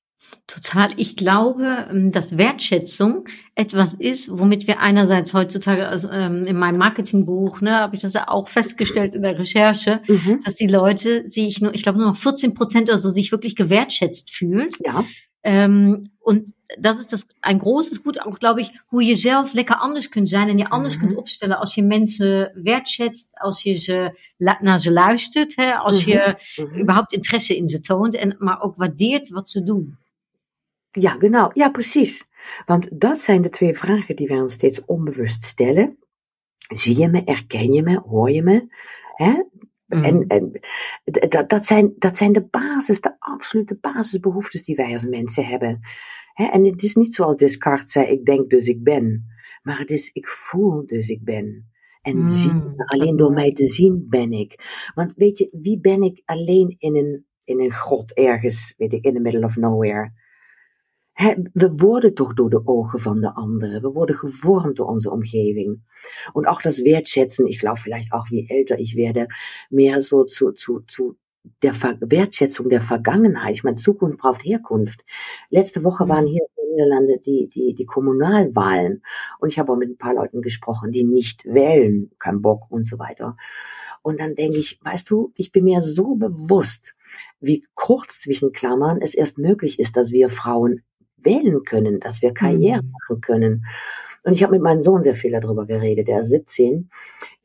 Total. 0.48 0.90
Ich 0.98 1.16
glaube, 1.16 1.88
ähm, 1.92 2.12
dass 2.12 2.38
Wertschätzung 2.38 3.28
etwas 3.56 3.94
ist, 3.94 4.30
womit 4.32 4.66
wir 4.68 4.80
einerseits 4.80 5.34
heutzutage, 5.34 5.88
also 5.88 6.10
ähm, 6.10 6.46
in 6.46 6.58
meinem 6.58 6.78
Marketingbuch, 6.78 7.62
ne, 7.62 7.76
habe 7.80 7.96
ich 7.96 8.02
das 8.02 8.14
ja 8.14 8.28
auch 8.28 8.48
festgestellt 8.48 9.16
in 9.16 9.22
der 9.24 9.38
Recherche, 9.38 10.02
Mhm. 10.08 10.40
dass 10.44 10.56
die 10.56 10.68
Leute 10.68 11.28
sich 11.28 11.62
nur, 11.62 11.74
ich 11.76 11.84
glaube 11.84 12.00
nur 12.00 12.08
noch 12.08 12.16
14 12.18 12.54
Prozent 12.54 12.90
oder 12.90 12.98
so 12.98 13.10
sich 13.10 13.32
wirklich 13.32 13.56
gewertschätzt 13.56 14.32
fühlt. 14.32 14.76
Ja, 14.86 15.04
Um, 15.46 16.10
und 16.20 16.52
dat 16.80 16.98
is 17.00 17.08
dus 17.08 17.26
een 17.42 17.60
großes 17.60 18.00
goed, 18.04 18.26
ook 18.26 18.40
glaube 18.40 18.60
ich, 18.62 18.72
hoe 18.88 19.04
je 19.04 19.16
zelf 19.16 19.54
lekker 19.54 19.76
anders 19.78 20.10
kunt 20.10 20.28
zijn 20.30 20.50
en 20.50 20.58
je 20.58 20.70
anders 20.70 20.98
Mhm. 20.98 21.06
kunt 21.06 21.18
opstellen 21.18 21.58
als 21.60 21.76
je 21.76 21.84
mensen 21.84 22.52
wertschätzt, 22.64 23.30
als 23.34 23.64
je 23.64 23.76
ze 23.76 24.18
la- 24.38 24.58
naar 24.62 24.82
ze 24.82 24.92
luistert, 24.92 25.56
hè, 25.56 25.74
als 25.76 26.02
Mhm. 26.06 26.10
je 26.10 26.36
Mhm. 26.64 26.80
überhaupt 26.80 27.14
interesse 27.14 27.56
in 27.56 27.68
ze 27.68 27.80
toont 27.82 28.16
en 28.16 28.36
maar 28.40 28.62
ook 28.62 28.76
waardeert 28.76 29.30
wat 29.30 29.50
ze 29.50 29.64
doen. 29.64 29.98
Ja, 31.00 31.12
genau. 31.12 31.52
Ja, 31.54 31.70
precies. 31.70 32.28
Want 32.66 33.02
dat 33.02 33.20
zijn 33.20 33.42
de 33.42 33.50
twee 33.50 33.74
vragen 33.74 34.16
die 34.16 34.28
wij 34.28 34.42
ons 34.42 34.54
steeds 34.54 34.86
onbewust 34.86 35.44
stellen. 35.44 35.98
Zie 36.76 37.00
je 37.00 37.08
me, 37.08 37.24
erken 37.24 37.74
je 37.74 37.84
me, 37.84 38.00
hoor 38.00 38.32
je 38.32 38.44
me? 38.44 38.68
Hè? 39.16 39.44
En, 40.00 40.28
en 40.28 40.52
d- 41.12 41.32
dat, 41.32 41.50
dat, 41.50 41.66
zijn, 41.66 41.94
dat 41.98 42.18
zijn 42.18 42.34
de 42.34 42.46
basis, 42.46 43.02
de 43.02 43.16
absolute 43.20 43.78
basisbehoeftes 43.82 44.64
die 44.64 44.76
wij 44.76 44.94
als 44.94 45.06
mensen 45.06 45.46
hebben. 45.46 45.80
Hè? 46.34 46.46
En 46.46 46.66
het 46.66 46.84
is 46.84 46.96
niet 46.96 47.16
zoals 47.16 47.36
Descartes 47.38 47.92
zei, 47.92 48.08
ik 48.08 48.26
denk 48.26 48.50
dus 48.50 48.68
ik 48.68 48.84
ben. 48.84 49.26
Maar 49.64 49.80
het 49.80 49.92
is, 49.92 50.12
ik 50.14 50.28
voel 50.28 50.86
dus 50.88 51.10
ik 51.10 51.24
ben. 51.24 51.72
En 52.02 52.16
Mm, 52.18 52.24
zie, 52.26 52.52
alleen 52.76 53.18
door 53.18 53.34
mij 53.34 53.54
te 53.54 53.68
zien 53.68 54.06
ben 54.10 54.32
ik. 54.32 54.56
Want 54.96 55.14
weet 55.16 55.38
je, 55.38 55.50
wie 55.52 55.80
ben 55.80 56.02
ik 56.02 56.22
alleen 56.26 56.76
in 56.80 56.96
een, 56.96 57.26
in 57.44 57.62
een 57.62 57.74
grot 57.74 58.14
ergens, 58.14 58.74
weet 58.78 58.94
ik, 58.94 59.06
in 59.06 59.14
the 59.14 59.20
middle 59.20 59.46
of 59.46 59.56
nowhere? 59.56 60.14
We 61.54 61.80
worden 61.80 62.14
toch 62.14 62.34
door 62.34 62.50
de 62.50 62.62
ogen 62.68 63.00
van 63.00 63.22
de 63.22 63.34
anderen. 63.34 63.82
We 63.82 63.92
worden 63.92 64.16
gevormd 64.16 64.78
door 64.78 64.88
onze 64.88 65.12
Umgebung. 65.12 65.84
Und 66.34 66.48
auch 66.48 66.62
das 66.62 66.84
Wertschätzen, 66.84 67.48
ich 67.48 67.60
glaube 67.60 67.80
vielleicht 67.80 68.14
auch, 68.14 68.30
wie 68.30 68.48
älter 68.50 68.78
ich 68.80 68.96
werde, 68.96 69.28
mehr 69.70 70.02
so 70.02 70.24
zu, 70.26 70.52
zu, 70.52 70.82
zu 70.88 71.18
der 71.64 71.74
Ver 71.74 71.98
Wertschätzung 72.00 72.70
der 72.70 72.82
Vergangenheit. 72.82 73.56
Ich 73.56 73.64
meine, 73.64 73.78
Zukunft 73.78 74.20
braucht 74.20 74.44
Herkunft. 74.46 75.04
Letzte 75.50 75.84
Woche 75.84 76.06
Mhm. 76.06 76.10
waren 76.10 76.28
hier 76.28 76.44
in 76.44 76.64
den 76.64 76.76
Niederlande 76.76 77.20
die, 77.26 77.50
die, 77.50 77.74
die 77.74 77.86
Kommunalwahlen. 77.86 79.02
Und 79.40 79.50
ich 79.50 79.58
habe 79.58 79.72
auch 79.72 79.78
mit 79.78 79.90
ein 79.90 79.98
paar 79.98 80.14
Leuten 80.14 80.42
gesprochen, 80.42 80.92
die 80.92 81.04
nicht 81.04 81.46
wählen, 81.46 82.12
kein 82.20 82.42
Bock 82.42 82.70
und 82.70 82.86
so 82.86 83.00
weiter. 83.00 83.38
Und 84.04 84.20
dann 84.22 84.36
denke 84.36 84.58
ich, 84.58 84.80
weißt 84.84 85.10
du, 85.10 85.32
ich 85.36 85.52
bin 85.52 85.64
mir 85.64 85.82
so 85.82 86.16
bewusst, 86.16 86.94
wie 87.40 87.66
kurz 87.74 88.22
zwischen 88.22 88.52
Klammern 88.52 89.02
es 89.02 89.16
erst 89.16 89.38
möglich 89.40 89.80
ist, 89.80 89.98
dass 89.98 90.12
wir 90.12 90.30
Frauen 90.30 90.84
wählen 91.28 91.64
können, 91.64 92.00
dass 92.00 92.22
wir 92.22 92.34
Karriere 92.34 92.82
Mhm. 92.84 92.92
machen 92.92 93.22
können. 93.22 93.66
Und 94.24 94.34
ich 94.34 94.44
habe 94.44 94.54
mit 94.54 94.62
meinem 94.62 94.82
Sohn 94.82 95.04
sehr 95.04 95.16
viel 95.16 95.32
darüber 95.32 95.66
geredet, 95.66 96.10
der 96.10 96.20
ist 96.20 96.30
17, 96.30 96.90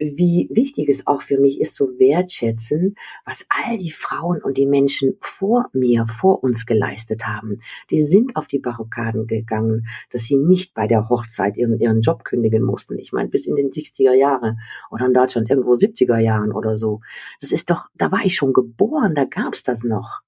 wie 0.00 0.48
wichtig 0.50 0.88
es 0.88 1.06
auch 1.06 1.22
für 1.22 1.38
mich 1.38 1.60
ist, 1.60 1.76
zu 1.76 1.86
wertschätzen, 2.00 2.96
was 3.24 3.46
all 3.48 3.78
die 3.78 3.92
Frauen 3.92 4.42
und 4.42 4.56
die 4.58 4.66
Menschen 4.66 5.16
vor 5.20 5.68
mir, 5.72 6.06
vor 6.08 6.42
uns 6.42 6.66
geleistet 6.66 7.24
haben. 7.24 7.60
Die 7.90 8.02
sind 8.02 8.34
auf 8.34 8.48
die 8.48 8.58
Barrikaden 8.58 9.28
gegangen, 9.28 9.86
dass 10.10 10.22
sie 10.22 10.36
nicht 10.36 10.74
bei 10.74 10.88
der 10.88 11.08
Hochzeit 11.08 11.56
ihren, 11.56 11.78
ihren 11.78 12.00
Job 12.00 12.24
kündigen 12.24 12.64
mussten. 12.64 12.98
Ich 12.98 13.12
meine, 13.12 13.28
bis 13.28 13.46
in 13.46 13.54
den 13.54 13.70
60er 13.70 14.14
Jahre 14.14 14.56
oder 14.90 15.06
in 15.06 15.14
Deutschland 15.14 15.50
irgendwo 15.50 15.74
70er 15.74 16.18
Jahren 16.18 16.50
oder 16.50 16.74
so. 16.74 17.00
Das 17.40 17.52
ist 17.52 17.70
doch, 17.70 17.86
da 17.94 18.10
war 18.10 18.24
ich 18.24 18.34
schon 18.34 18.52
geboren, 18.52 19.14
da 19.14 19.24
gab's 19.24 19.62
das 19.62 19.84
noch. 19.84 20.22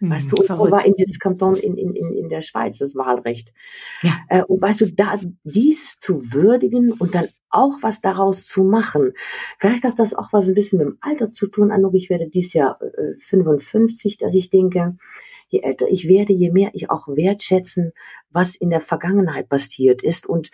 Weißt 0.00 0.30
du, 0.30 0.36
und 0.36 0.48
wo 0.50 0.70
war 0.70 0.84
in 0.84 0.94
dieses 0.94 1.18
Kanton 1.18 1.56
in, 1.56 1.76
in, 1.76 1.94
in, 1.94 2.12
in 2.12 2.28
der 2.28 2.42
Schweiz 2.42 2.78
das 2.78 2.94
Wahlrecht? 2.94 3.52
Ja. 4.02 4.12
Äh, 4.28 4.42
und 4.44 4.62
weißt 4.62 4.82
du, 4.82 4.92
da 4.92 5.18
dieses 5.42 5.98
zu 5.98 6.32
würdigen 6.32 6.92
und 6.92 7.14
dann 7.14 7.26
auch 7.50 7.78
was 7.82 8.00
daraus 8.00 8.46
zu 8.46 8.62
machen. 8.62 9.12
Vielleicht 9.58 9.84
hat 9.84 9.98
das 9.98 10.14
auch 10.14 10.32
was 10.32 10.48
ein 10.48 10.54
bisschen 10.54 10.78
mit 10.78 10.86
dem 10.86 10.98
Alter 11.00 11.30
zu 11.30 11.46
tun, 11.48 11.72
Anuk. 11.72 11.94
Ich 11.94 12.10
werde 12.10 12.28
dieses 12.28 12.52
Jahr 12.52 12.78
äh, 12.80 13.18
55, 13.18 14.18
dass 14.18 14.34
ich 14.34 14.50
denke, 14.50 14.96
je 15.48 15.60
älter 15.60 15.88
ich 15.88 16.06
werde, 16.08 16.32
je 16.32 16.50
mehr 16.50 16.70
ich 16.74 16.90
auch 16.90 17.08
wertschätzen, 17.08 17.92
was 18.30 18.54
in 18.54 18.70
der 18.70 18.80
Vergangenheit 18.80 19.48
passiert 19.48 20.02
ist 20.02 20.26
und 20.28 20.50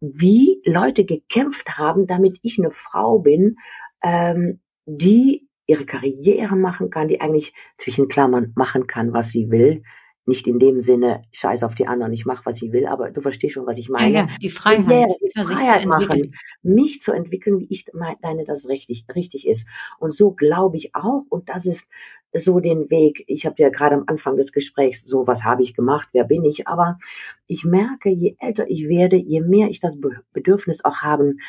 wie 0.00 0.62
Leute 0.64 1.04
gekämpft 1.04 1.76
haben, 1.76 2.06
damit 2.06 2.38
ich 2.42 2.58
eine 2.58 2.70
Frau 2.70 3.18
bin, 3.18 3.56
ähm, 4.02 4.60
die 4.86 5.48
ihre 5.70 5.86
Karriere 5.86 6.56
machen 6.56 6.90
kann, 6.90 7.08
die 7.08 7.20
eigentlich 7.20 7.52
zwischen 7.78 8.08
Klammern 8.08 8.52
machen 8.56 8.86
kann, 8.86 9.12
was 9.12 9.30
sie 9.30 9.50
will. 9.50 9.82
Nicht 10.26 10.46
in 10.46 10.58
dem 10.58 10.80
Sinne, 10.80 11.22
scheiß 11.32 11.62
auf 11.64 11.74
die 11.74 11.86
anderen, 11.88 12.12
ich 12.12 12.26
mache, 12.26 12.44
was 12.44 12.60
ich 12.62 12.72
will, 12.72 12.86
aber 12.86 13.10
du 13.10 13.20
verstehst 13.20 13.54
schon, 13.54 13.66
was 13.66 13.78
ich 13.78 13.88
Ja, 13.88 13.92
meine. 14.02 14.14
ja, 14.14 14.28
die 14.42 14.50
Freiheit, 14.50 14.86
Ja, 14.86 15.06
die 15.20 15.30
sich 15.30 15.34
zu 15.34 15.42
Freiheit 15.42 15.86
machen, 15.86 16.32
mich 16.62 17.00
zu 17.00 17.12
entwickeln, 17.12 17.58
wie 17.58 17.66
ich 17.70 17.86
meine, 17.92 18.44
das 18.44 18.68
richtig, 18.68 19.06
richtig 19.14 19.46
ist. 19.46 19.66
Und 19.98 20.12
so 20.12 20.32
glaube 20.32 20.76
ich 20.76 20.94
auch, 20.94 21.24
und 21.30 21.48
das 21.48 21.66
ist 21.66 21.88
so 22.32 22.60
den 22.60 22.90
Weg, 22.90 23.24
ich 23.26 23.44
habe 23.46 23.56
ja 23.58 23.70
gerade 23.70 23.96
am 23.96 24.04
Anfang 24.06 24.36
des 24.36 24.52
Gesprächs, 24.52 25.02
so 25.04 25.26
was 25.26 25.42
habe 25.44 25.62
ich 25.62 25.74
gemacht, 25.74 26.08
wer 26.12 26.24
bin 26.24 26.44
ich, 26.44 26.68
aber 26.68 26.98
ich 27.46 27.64
merke, 27.64 28.10
je 28.10 28.36
älter 28.38 28.70
ich 28.70 28.88
werde, 28.88 29.16
je 29.16 29.40
mehr 29.40 29.68
ich 29.68 29.80
das 29.80 30.00
Be- 30.00 30.20
Bedürfnis 30.32 30.84
auch 30.84 30.98
haben, 30.98 31.40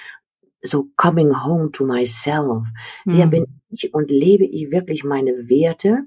so 0.64 0.88
coming 0.96 1.32
home 1.34 1.72
to 1.72 1.86
myself. 1.86 2.68
Mhm. 3.06 3.18
Wer 3.18 3.28
bin 3.28 3.46
ich 3.70 3.94
und 3.94 4.12
lebe 4.12 4.46
ich 4.46 4.72
wirklich 4.72 5.04
meine 5.04 5.50
Werte? 5.50 6.04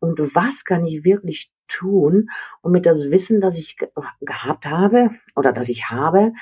Und 0.00 0.18
was 0.34 0.64
kann 0.64 0.84
ich 0.84 1.04
wirklich 1.04 1.50
tun, 1.66 2.30
um 2.62 2.72
mit 2.72 2.86
das 2.86 3.10
Wissen, 3.10 3.40
das 3.40 3.58
ich 3.58 3.76
gehabt 4.20 4.66
habe 4.66 5.10
oder 5.36 5.52
das 5.52 5.68
ich 5.68 5.90
habe, 5.90 6.32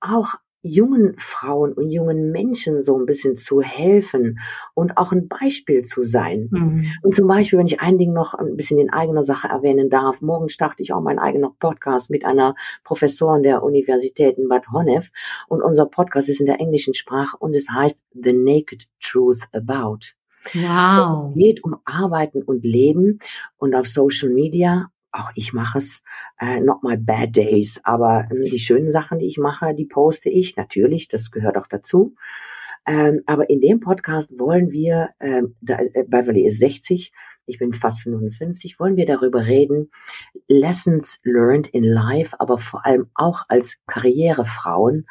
auch 0.00 0.34
jungen 0.62 1.14
Frauen 1.18 1.72
und 1.72 1.90
jungen 1.90 2.30
Menschen 2.30 2.82
so 2.82 2.98
ein 2.98 3.06
bisschen 3.06 3.36
zu 3.36 3.62
helfen 3.62 4.38
und 4.74 4.96
auch 4.98 5.12
ein 5.12 5.28
Beispiel 5.28 5.82
zu 5.82 6.02
sein. 6.02 6.48
Mhm. 6.50 6.92
Und 7.02 7.14
zum 7.14 7.26
Beispiel, 7.28 7.58
wenn 7.58 7.66
ich 7.66 7.80
ein 7.80 7.98
Ding 7.98 8.12
noch 8.12 8.34
ein 8.34 8.56
bisschen 8.56 8.78
in 8.78 8.90
eigener 8.90 9.22
Sache 9.22 9.48
erwähnen 9.48 9.88
darf, 9.88 10.20
morgen 10.20 10.48
starte 10.48 10.82
ich 10.82 10.92
auch 10.92 11.00
mein 11.00 11.18
eigener 11.18 11.50
Podcast 11.58 12.10
mit 12.10 12.24
einer 12.24 12.54
Professorin 12.84 13.42
der 13.42 13.62
Universität 13.62 14.36
in 14.36 14.48
Bad 14.48 14.70
Honnef 14.70 15.10
und 15.48 15.62
unser 15.62 15.86
Podcast 15.86 16.28
ist 16.28 16.40
in 16.40 16.46
der 16.46 16.60
englischen 16.60 16.94
Sprache 16.94 17.36
und 17.38 17.54
es 17.54 17.70
heißt 17.70 18.02
The 18.12 18.32
Naked 18.32 18.84
Truth 19.00 19.48
About. 19.52 20.14
Wow. 20.54 21.30
Es 21.30 21.38
geht 21.38 21.64
um 21.64 21.76
Arbeiten 21.84 22.42
und 22.42 22.64
Leben 22.64 23.18
und 23.58 23.74
auf 23.74 23.86
Social 23.86 24.30
Media 24.30 24.90
auch 25.12 25.30
ich 25.34 25.52
mache 25.52 25.78
es, 25.78 26.02
äh, 26.40 26.60
not 26.60 26.82
my 26.82 26.96
bad 26.96 27.36
days, 27.36 27.80
aber 27.84 28.28
äh, 28.30 28.48
die 28.50 28.58
schönen 28.58 28.92
Sachen, 28.92 29.18
die 29.18 29.26
ich 29.26 29.38
mache, 29.38 29.74
die 29.74 29.86
poste 29.86 30.30
ich 30.30 30.56
natürlich, 30.56 31.08
das 31.08 31.30
gehört 31.30 31.56
auch 31.56 31.66
dazu. 31.66 32.14
Ähm, 32.86 33.22
aber 33.26 33.50
in 33.50 33.60
dem 33.60 33.80
Podcast 33.80 34.38
wollen 34.38 34.70
wir, 34.70 35.10
ähm, 35.20 35.56
da, 35.60 35.78
äh, 35.78 36.04
Beverly 36.06 36.46
ist 36.46 36.58
60, 36.58 37.12
ich 37.46 37.58
bin 37.58 37.72
fast 37.72 38.02
55, 38.02 38.78
wollen 38.78 38.96
wir 38.96 39.06
darüber 39.06 39.44
reden, 39.44 39.90
Lessons 40.48 41.20
learned 41.24 41.68
in 41.68 41.84
life, 41.84 42.36
aber 42.38 42.58
vor 42.58 42.86
allem 42.86 43.10
auch 43.14 43.42
als 43.48 43.76
Karrierefrauen. 43.86 45.06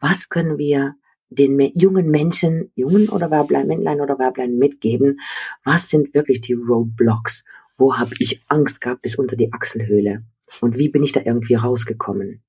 Was 0.00 0.28
können 0.28 0.58
wir 0.58 0.94
den 1.28 1.58
jungen 1.74 2.10
Menschen, 2.10 2.70
jungen 2.74 3.08
oder 3.08 3.30
Werblein, 3.30 3.66
Männlein 3.66 4.00
oder 4.00 4.18
Werblein 4.18 4.58
mitgeben? 4.58 5.20
Was 5.64 5.88
sind 5.88 6.14
wirklich 6.14 6.40
die 6.40 6.54
Roadblocks? 6.54 7.44
Wo 7.76 7.96
habe 7.96 8.14
ich 8.18 8.42
Angst 8.48 8.80
gehabt 8.80 9.02
bis 9.02 9.16
unter 9.16 9.36
die 9.36 9.52
Achselhöhle 9.52 10.24
und 10.60 10.78
wie 10.78 10.88
bin 10.88 11.02
ich 11.02 11.12
da 11.12 11.20
irgendwie 11.24 11.54
rausgekommen. 11.54 12.42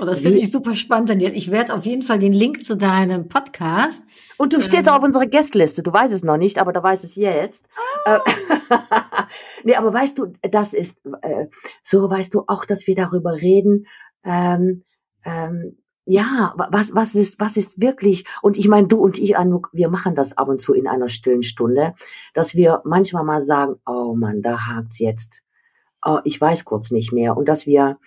Oh, 0.00 0.04
das 0.04 0.20
finde 0.20 0.38
ich 0.38 0.50
super 0.50 0.76
spannend, 0.76 1.08
Daniel. 1.08 1.36
Ich 1.36 1.50
werde 1.50 1.74
auf 1.74 1.86
jeden 1.86 2.02
Fall 2.02 2.18
den 2.18 2.32
Link 2.32 2.62
zu 2.62 2.76
deinem 2.76 3.28
Podcast. 3.28 4.04
Und 4.36 4.52
du 4.52 4.60
stehst 4.60 4.86
ähm, 4.86 4.92
auch 4.92 4.98
auf 4.98 5.04
unserer 5.04 5.26
Gästliste. 5.26 5.82
Du 5.82 5.92
weißt 5.92 6.12
es 6.12 6.24
noch 6.24 6.36
nicht, 6.36 6.58
aber 6.58 6.72
da 6.72 6.82
weißt 6.82 7.04
es 7.04 7.14
jetzt. 7.14 7.64
Ah. 8.04 8.20
nee, 9.64 9.76
aber 9.76 9.92
weißt 9.92 10.18
du, 10.18 10.32
das 10.42 10.74
ist 10.74 10.98
äh, 11.22 11.46
so, 11.82 12.10
weißt 12.10 12.34
du 12.34 12.44
auch, 12.46 12.64
dass 12.64 12.86
wir 12.86 12.94
darüber 12.94 13.34
reden, 13.34 13.86
ähm, 14.24 14.84
ähm, 15.24 15.78
ja, 16.10 16.54
was, 16.56 16.94
was 16.94 17.14
ist, 17.14 17.38
was 17.38 17.58
ist 17.58 17.82
wirklich, 17.82 18.24
und 18.40 18.56
ich 18.56 18.66
meine, 18.66 18.88
du 18.88 18.96
und 18.96 19.18
ich, 19.18 19.36
Anouk, 19.36 19.68
wir 19.74 19.90
machen 19.90 20.14
das 20.14 20.38
ab 20.38 20.48
und 20.48 20.58
zu 20.58 20.72
in 20.72 20.88
einer 20.88 21.10
stillen 21.10 21.42
Stunde, 21.42 21.92
dass 22.32 22.54
wir 22.54 22.80
manchmal 22.86 23.24
mal 23.24 23.42
sagen, 23.42 23.76
oh 23.84 24.14
Mann, 24.14 24.40
da 24.40 24.66
hakt's 24.66 24.98
jetzt. 24.98 25.42
Oh, 26.02 26.20
ich 26.24 26.40
weiß 26.40 26.64
kurz 26.64 26.90
nicht 26.90 27.12
mehr. 27.12 27.36
Und 27.36 27.46
dass 27.46 27.66
wir, 27.66 27.98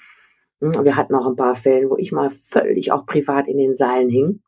hm, 0.61 0.83
wir 0.83 0.95
hatten 0.95 1.13
auch 1.13 1.27
ein 1.27 1.35
paar 1.35 1.53
Fälle, 1.53 1.91
wo 1.91 1.97
ich 1.97 2.11
mal 2.11 2.31
völlig 2.31 2.91
auch 2.91 3.05
privat 3.05 3.47
in 3.47 3.59
den 3.59 3.75
Seilen 3.75 4.09
hing. 4.09 4.41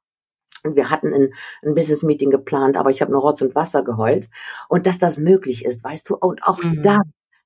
Und 0.63 0.75
wir 0.75 0.89
hatten 0.89 1.13
ein, 1.13 1.29
ein 1.61 1.75
Business-Meeting 1.75 2.31
geplant, 2.31 2.75
aber 2.75 2.89
ich 2.89 3.03
habe 3.03 3.11
nur 3.11 3.21
Rotz 3.21 3.41
und 3.43 3.53
Wasser 3.53 3.83
geheult. 3.83 4.29
Und 4.67 4.87
dass 4.87 4.97
das 4.97 5.19
möglich 5.19 5.63
ist, 5.63 5.83
weißt 5.83 6.09
du, 6.09 6.15
und 6.15 6.43
auch 6.43 6.63
mhm. 6.63 6.81
das 6.81 7.01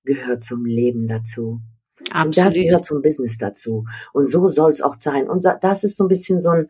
gehört 0.05 0.41
zum 0.41 0.63
Leben 0.63 1.09
dazu. 1.09 1.59
Absolut. 2.17 2.37
Und 2.37 2.37
das 2.37 2.53
gehört 2.53 2.85
zum 2.85 3.01
Business 3.01 3.37
dazu. 3.37 3.85
Und 4.13 4.27
so 4.27 4.47
soll 4.47 4.71
es 4.71 4.81
auch 4.81 4.95
sein. 4.99 5.29
Und 5.29 5.45
das 5.61 5.83
ist 5.83 5.97
so 5.97 6.05
ein 6.05 6.09
bisschen 6.09 6.41
so 6.41 6.51
ein, 6.51 6.67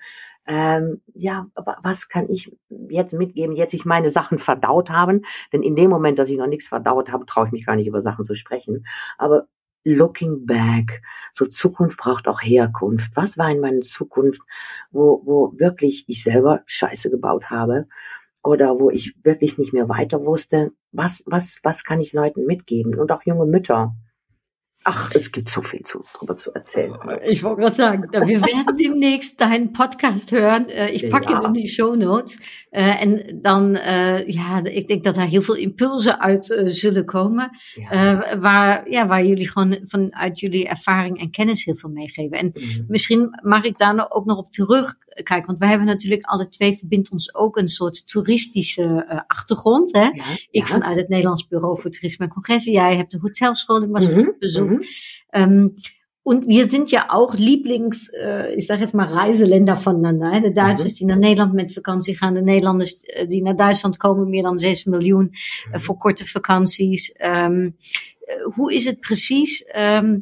ähm, 0.48 1.02
ja, 1.14 1.48
was 1.84 2.08
kann 2.08 2.30
ich 2.30 2.56
jetzt 2.90 3.14
mitgeben, 3.14 3.56
jetzt 3.56 3.74
ich 3.74 3.86
meine 3.86 4.10
Sachen 4.10 4.40
verdaut 4.40 4.90
haben? 4.90 5.24
Denn 5.52 5.62
in 5.62 5.76
dem 5.76 5.90
Moment, 5.90 6.20
dass 6.20 6.30
ich 6.30 6.38
noch 6.38 6.48
nichts 6.48 6.68
verdaut 6.68 7.12
habe, 7.12 7.26
traue 7.26 7.48
ich 7.48 7.52
mich 7.52 7.66
gar 7.66 7.76
nicht 7.76 7.88
über 7.88 8.02
Sachen 8.02 8.26
zu 8.26 8.34
sprechen. 8.34 8.86
Aber 9.18 9.48
looking 9.84 10.46
back, 10.46 11.02
so 11.34 11.46
Zukunft 11.46 11.98
braucht 11.98 12.28
auch 12.28 12.42
Herkunft. 12.42 13.12
Was 13.16 13.38
war 13.38 13.52
in 13.52 13.60
meiner 13.60 13.82
Zukunft, 13.82 14.42
wo, 14.92 15.22
wo 15.26 15.54
wirklich 15.58 16.06
ich 16.08 16.24
selber 16.24 16.62
Scheiße 16.66 17.10
gebaut 17.10 17.50
habe? 17.50 17.88
Oder 18.44 18.80
wo 18.80 18.90
ich 18.90 19.16
wirklich 19.24 19.58
nicht 19.58 19.74
mehr 19.74 19.90
weiter 19.90 20.26
wusste? 20.26 20.72
Was, 20.94 21.24
was, 21.26 21.60
was 21.64 21.84
kann 21.84 22.00
ich 22.00 22.14
Leuten 22.14 22.46
mitgeben? 22.46 22.96
Und 22.98 23.12
auch 23.12 23.24
junge 23.26 23.46
Mütter. 23.46 23.94
Ach, 24.90 25.12
es 25.14 25.34
gibt 25.34 25.50
so 25.50 25.62
viel 25.62 25.84
zu, 25.84 26.02
darüber 26.14 26.38
zu 26.38 26.54
erzählen. 26.54 26.96
Ich 27.28 27.44
wollte 27.44 27.60
gerade 27.60 27.76
sagen, 27.76 28.04
wir 28.10 28.42
werden 28.42 28.76
demnächst 28.80 29.42
deinen 29.42 29.74
Podcast 29.74 30.32
hören. 30.32 30.70
Äh, 30.70 30.92
ich 30.92 31.10
packe 31.10 31.34
ja. 31.34 31.46
in 31.46 31.54
die 31.54 31.68
show 31.68 31.94
notes. 31.94 32.40
Äh, 32.72 33.02
en 33.02 33.42
dan, 33.42 33.76
äh, 33.76 34.24
ja, 34.32 34.62
ik 34.64 34.88
denk 34.88 35.04
dat 35.04 35.16
daar 35.16 35.28
heel 35.28 35.42
veel 35.42 35.56
impulsen 35.56 36.22
uit 36.22 36.46
zullen 36.66 37.06
komen. 37.06 37.50
Ja. 37.76 38.40
waar, 38.40 38.90
ja, 38.90 39.08
waar 39.08 39.26
jullie 39.26 39.50
gewoon 39.50 39.78
vanuit 39.84 40.40
jullie 40.40 40.68
ervaring 40.68 41.20
en 41.20 41.32
kennis 41.32 41.66
heel 41.66 41.76
veel 41.76 41.90
meegeven. 41.90 42.38
En 42.38 42.52
mm. 42.54 42.86
misschien 42.88 43.40
mag 43.42 43.64
ik 43.64 43.78
daar 43.78 43.96
nou 43.96 44.10
ook 44.10 44.26
nog 44.26 44.38
op 44.38 44.52
terugkijken. 44.52 45.46
Want 45.46 45.60
wij 45.60 45.70
hebben 45.70 45.88
natuurlijk 45.88 46.24
alle 46.24 46.48
twee 46.48 46.78
verbindt 46.78 47.12
ons 47.12 47.36
ook 47.36 47.58
een 47.58 47.68
soort 47.68 48.08
toeristische 48.08 49.24
achtergrond. 49.28 49.94
Hè? 49.94 50.02
Ja, 50.02 50.24
ik 50.52 50.68
vanuit 50.68 50.96
het 50.96 51.10
Nederlands 51.10 51.48
Bureau 51.48 51.80
voor 51.82 51.92
Toerisme 51.92 52.26
en 52.26 52.32
Congressen. 52.32 52.72
Jij 52.72 52.96
hebt 52.96 53.12
de 53.12 53.20
hotelschool 53.20 53.82
in 53.82 53.92
Maastricht 53.92 54.22
mm 54.22 54.28
-hmm. 54.28 54.40
bezocht. 54.40 54.77
Mhm. 54.78 54.84
Ähm, 55.34 55.76
und 56.24 56.46
wir 56.48 56.68
sind 56.68 56.92
ja 56.92 57.06
auch 57.10 57.36
Lieblings, 57.36 58.10
äh, 58.10 58.54
ich 58.56 58.66
sage 58.68 58.82
jetzt 58.82 58.94
mal 58.94 59.08
Reiseländer 59.08 59.78
voneinander. 59.78 60.30
Hè? 60.30 60.42
De 60.42 60.52
Duitsers 60.52 60.92
mhm. 60.92 60.98
die 60.98 61.06
naar 61.06 61.18
Nederland 61.18 61.54
met 61.54 61.74
vakantie 61.74 62.18
gaan, 62.18 62.34
de 62.34 62.42
Nederlanders 62.42 63.04
äh, 63.04 63.28
die 63.28 63.42
naar 63.42 63.56
Duitsland 63.56 63.98
komen, 63.98 64.30
meer 64.30 64.44
dan 64.44 64.60
6 64.60 64.84
miljoen 64.84 65.30
äh, 65.32 65.72
mhm. 65.72 65.80
voor 65.80 65.98
korte 65.98 66.26
vakanties. 66.26 67.16
Ähm, 67.18 67.76
hoe 68.56 68.74
is 68.74 68.86
het 68.86 69.00
precies? 69.00 69.64
Ähm, 69.74 70.22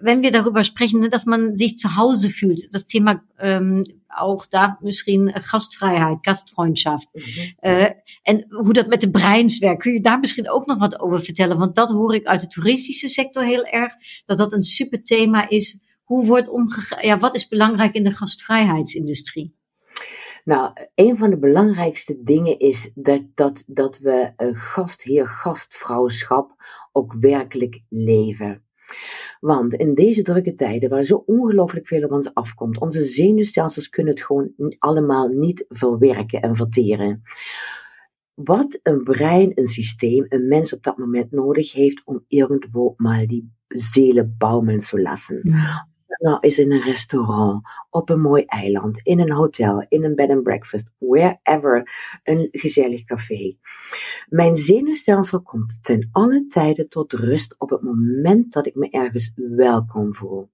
wenn 0.00 0.22
wir 0.22 0.30
darüber 0.30 0.64
sprechen, 0.64 1.08
dass 1.10 1.24
man 1.24 1.56
sich 1.56 1.78
zu 1.78 1.96
Hause 1.96 2.30
fühlt, 2.30 2.74
das 2.74 2.86
Thema 2.86 3.22
ähm, 3.38 3.84
ook 4.18 4.50
daar 4.50 4.78
misschien 4.80 5.32
gastvrijheid, 5.34 6.18
gastvriendschap. 6.22 7.00
Mm 7.12 7.22
-hmm. 7.22 7.94
en 8.22 8.46
hoe 8.48 8.72
dat 8.72 8.86
met 8.86 9.00
de 9.00 9.10
breins 9.10 9.58
werkt, 9.58 9.82
kun 9.82 9.92
je 9.92 10.00
daar 10.00 10.20
misschien 10.20 10.50
ook 10.50 10.66
nog 10.66 10.78
wat 10.78 11.00
over 11.00 11.20
vertellen? 11.20 11.58
Want 11.58 11.74
dat 11.74 11.90
hoor 11.90 12.14
ik 12.14 12.26
uit 12.26 12.40
de 12.40 12.46
toeristische 12.46 13.08
sector 13.08 13.42
heel 13.42 13.64
erg, 13.64 13.94
dat 14.26 14.38
dat 14.38 14.52
een 14.52 14.62
super 14.62 15.02
thema 15.02 15.48
is. 15.48 15.84
Hoe 16.02 16.26
wordt 16.26 16.48
omgegaan? 16.48 17.06
Ja, 17.06 17.18
wat 17.18 17.34
is 17.34 17.48
belangrijk 17.48 17.94
in 17.94 18.04
de 18.04 18.12
gastvrijheidsindustrie? 18.12 19.54
Nou, 20.44 20.72
een 20.94 21.16
van 21.16 21.30
de 21.30 21.38
belangrijkste 21.38 22.22
dingen 22.22 22.58
is 22.58 22.90
dat, 22.94 23.22
dat, 23.34 23.64
dat 23.66 23.98
we 23.98 24.32
gastheer-gastvrouwschap 24.36 26.54
ook 26.92 27.16
werkelijk 27.20 27.80
leven. 27.88 28.65
Want 29.40 29.74
in 29.74 29.94
deze 29.94 30.22
drukke 30.22 30.54
tijden, 30.54 30.90
waar 30.90 31.04
zo 31.04 31.22
ongelooflijk 31.26 31.86
veel 31.86 32.04
op 32.04 32.10
ons 32.10 32.34
afkomt, 32.34 32.78
onze 32.78 33.04
zenuwstelsels 33.04 33.88
kunnen 33.88 34.14
het 34.14 34.22
gewoon 34.22 34.52
allemaal 34.78 35.28
niet 35.28 35.64
verwerken 35.68 36.42
en 36.42 36.56
verteren. 36.56 37.22
Wat 38.34 38.80
een 38.82 39.02
brein, 39.02 39.52
een 39.54 39.66
systeem, 39.66 40.26
een 40.28 40.48
mens 40.48 40.74
op 40.74 40.82
dat 40.82 40.98
moment 40.98 41.30
nodig 41.30 41.72
heeft 41.72 42.02
om 42.04 42.24
irgendwo 42.28 42.94
mal 42.96 43.26
die 43.26 43.54
Seele 43.68 44.24
baumeln 44.38 44.80
zu 44.80 45.00
lassen. 45.00 45.40
Nou 46.06 46.38
is 46.40 46.58
in 46.58 46.72
een 46.72 46.80
restaurant, 46.80 47.62
op 47.90 48.10
een 48.10 48.20
mooi 48.20 48.44
eiland, 48.44 49.00
in 49.02 49.20
een 49.20 49.32
hotel, 49.32 49.86
in 49.88 50.04
een 50.04 50.14
bed 50.14 50.30
and 50.30 50.42
breakfast, 50.42 50.86
wherever, 50.98 51.90
een 52.24 52.48
gezellig 52.50 53.04
café. 53.04 53.56
Mijn 54.28 54.56
zenuwstelsel 54.56 55.42
komt 55.42 55.78
ten 55.82 56.08
alle 56.12 56.46
tijden 56.46 56.88
tot 56.88 57.12
rust 57.12 57.54
op 57.58 57.70
het 57.70 57.82
moment 57.82 58.52
dat 58.52 58.66
ik 58.66 58.74
me 58.74 58.90
ergens 58.90 59.32
welkom 59.34 60.14
voel. 60.14 60.50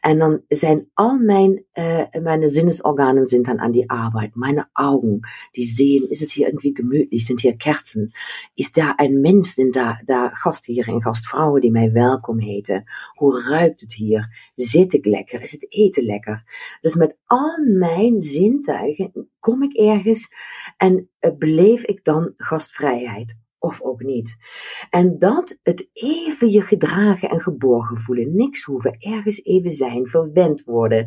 En 0.00 0.18
dan 0.18 0.42
zijn 0.48 0.90
al 0.94 1.18
mijn, 1.18 1.64
äh, 1.72 2.20
meine 2.20 2.48
Sinnesorganen 2.48 3.26
sind 3.26 3.46
dann 3.46 3.58
an 3.58 3.72
die 3.72 3.90
Arbeit. 3.90 4.36
Meine 4.36 4.66
Augen, 4.74 5.20
die 5.56 5.64
sehen, 5.64 6.08
ist 6.08 6.22
es 6.22 6.32
hier 6.32 6.46
irgendwie 6.46 6.74
gemütlich, 6.74 7.26
sind 7.26 7.40
hier 7.40 7.56
Kerzen? 7.56 8.12
Ist 8.54 8.76
da 8.76 8.94
ein 8.98 9.20
Mensch, 9.20 9.50
sind 9.50 9.74
da, 9.74 9.98
da 10.06 10.28
gastheer 10.28 10.88
en 10.88 11.00
gastvrouwen 11.00 11.60
die 11.60 11.70
mij 11.70 11.92
welkom 11.92 12.38
heten? 12.38 12.84
Hoe 13.16 13.42
ruikt 13.42 13.80
het 13.80 13.92
hier? 13.92 14.28
Zit 14.56 14.92
ik 14.92 15.06
lekker? 15.06 15.40
Is 15.40 15.52
het 15.52 15.66
eten 15.68 16.04
lekker? 16.04 16.44
Dus 16.80 16.94
met 16.94 17.16
al 17.26 17.58
mijn 17.64 18.20
zintuigen 18.20 19.28
kom 19.40 19.62
ik 19.62 19.76
ergens 19.76 20.28
en 20.76 21.10
uh, 21.20 21.30
beleef 21.38 21.82
ik 21.82 22.04
dan 22.04 22.32
gastvrijheid 22.36 23.36
of 23.58 23.82
ook 23.82 24.02
niet. 24.02 24.36
En 24.90 25.18
dat 25.18 25.58
het 25.62 25.88
even 25.92 26.50
je 26.50 26.60
gedragen 26.60 27.28
en 27.28 27.40
geborgen 27.40 27.98
voelen, 27.98 28.36
niks 28.36 28.64
hoeven, 28.64 28.96
ergens 28.98 29.42
even 29.42 29.70
zijn, 29.70 30.08
verwend 30.08 30.64
worden. 30.64 31.06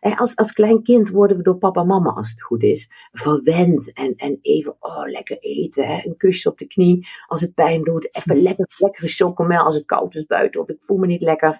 Als, 0.00 0.36
als 0.36 0.52
klein 0.52 0.82
kind 0.82 1.10
worden 1.10 1.36
we 1.36 1.42
door 1.42 1.56
papa 1.56 1.80
en 1.80 1.86
mama, 1.86 2.10
als 2.10 2.30
het 2.30 2.42
goed 2.42 2.62
is, 2.62 2.90
verwend. 3.12 3.92
En, 3.92 4.14
en 4.16 4.38
even, 4.42 4.76
oh, 4.78 5.06
lekker 5.06 5.38
eten, 5.38 5.86
hè? 5.86 6.06
een 6.06 6.16
kusje 6.16 6.48
op 6.48 6.58
de 6.58 6.66
knie 6.66 7.06
als 7.26 7.40
het 7.40 7.54
pijn 7.54 7.82
doet. 7.82 8.16
Even 8.16 8.42
lekker, 8.42 8.66
lekkere 8.78 9.08
chocomel 9.08 9.64
als 9.64 9.74
het 9.74 9.84
koud 9.86 10.14
is 10.14 10.26
buiten 10.26 10.60
of 10.60 10.68
ik 10.68 10.82
voel 10.82 10.98
me 10.98 11.06
niet 11.06 11.22
lekker. 11.22 11.58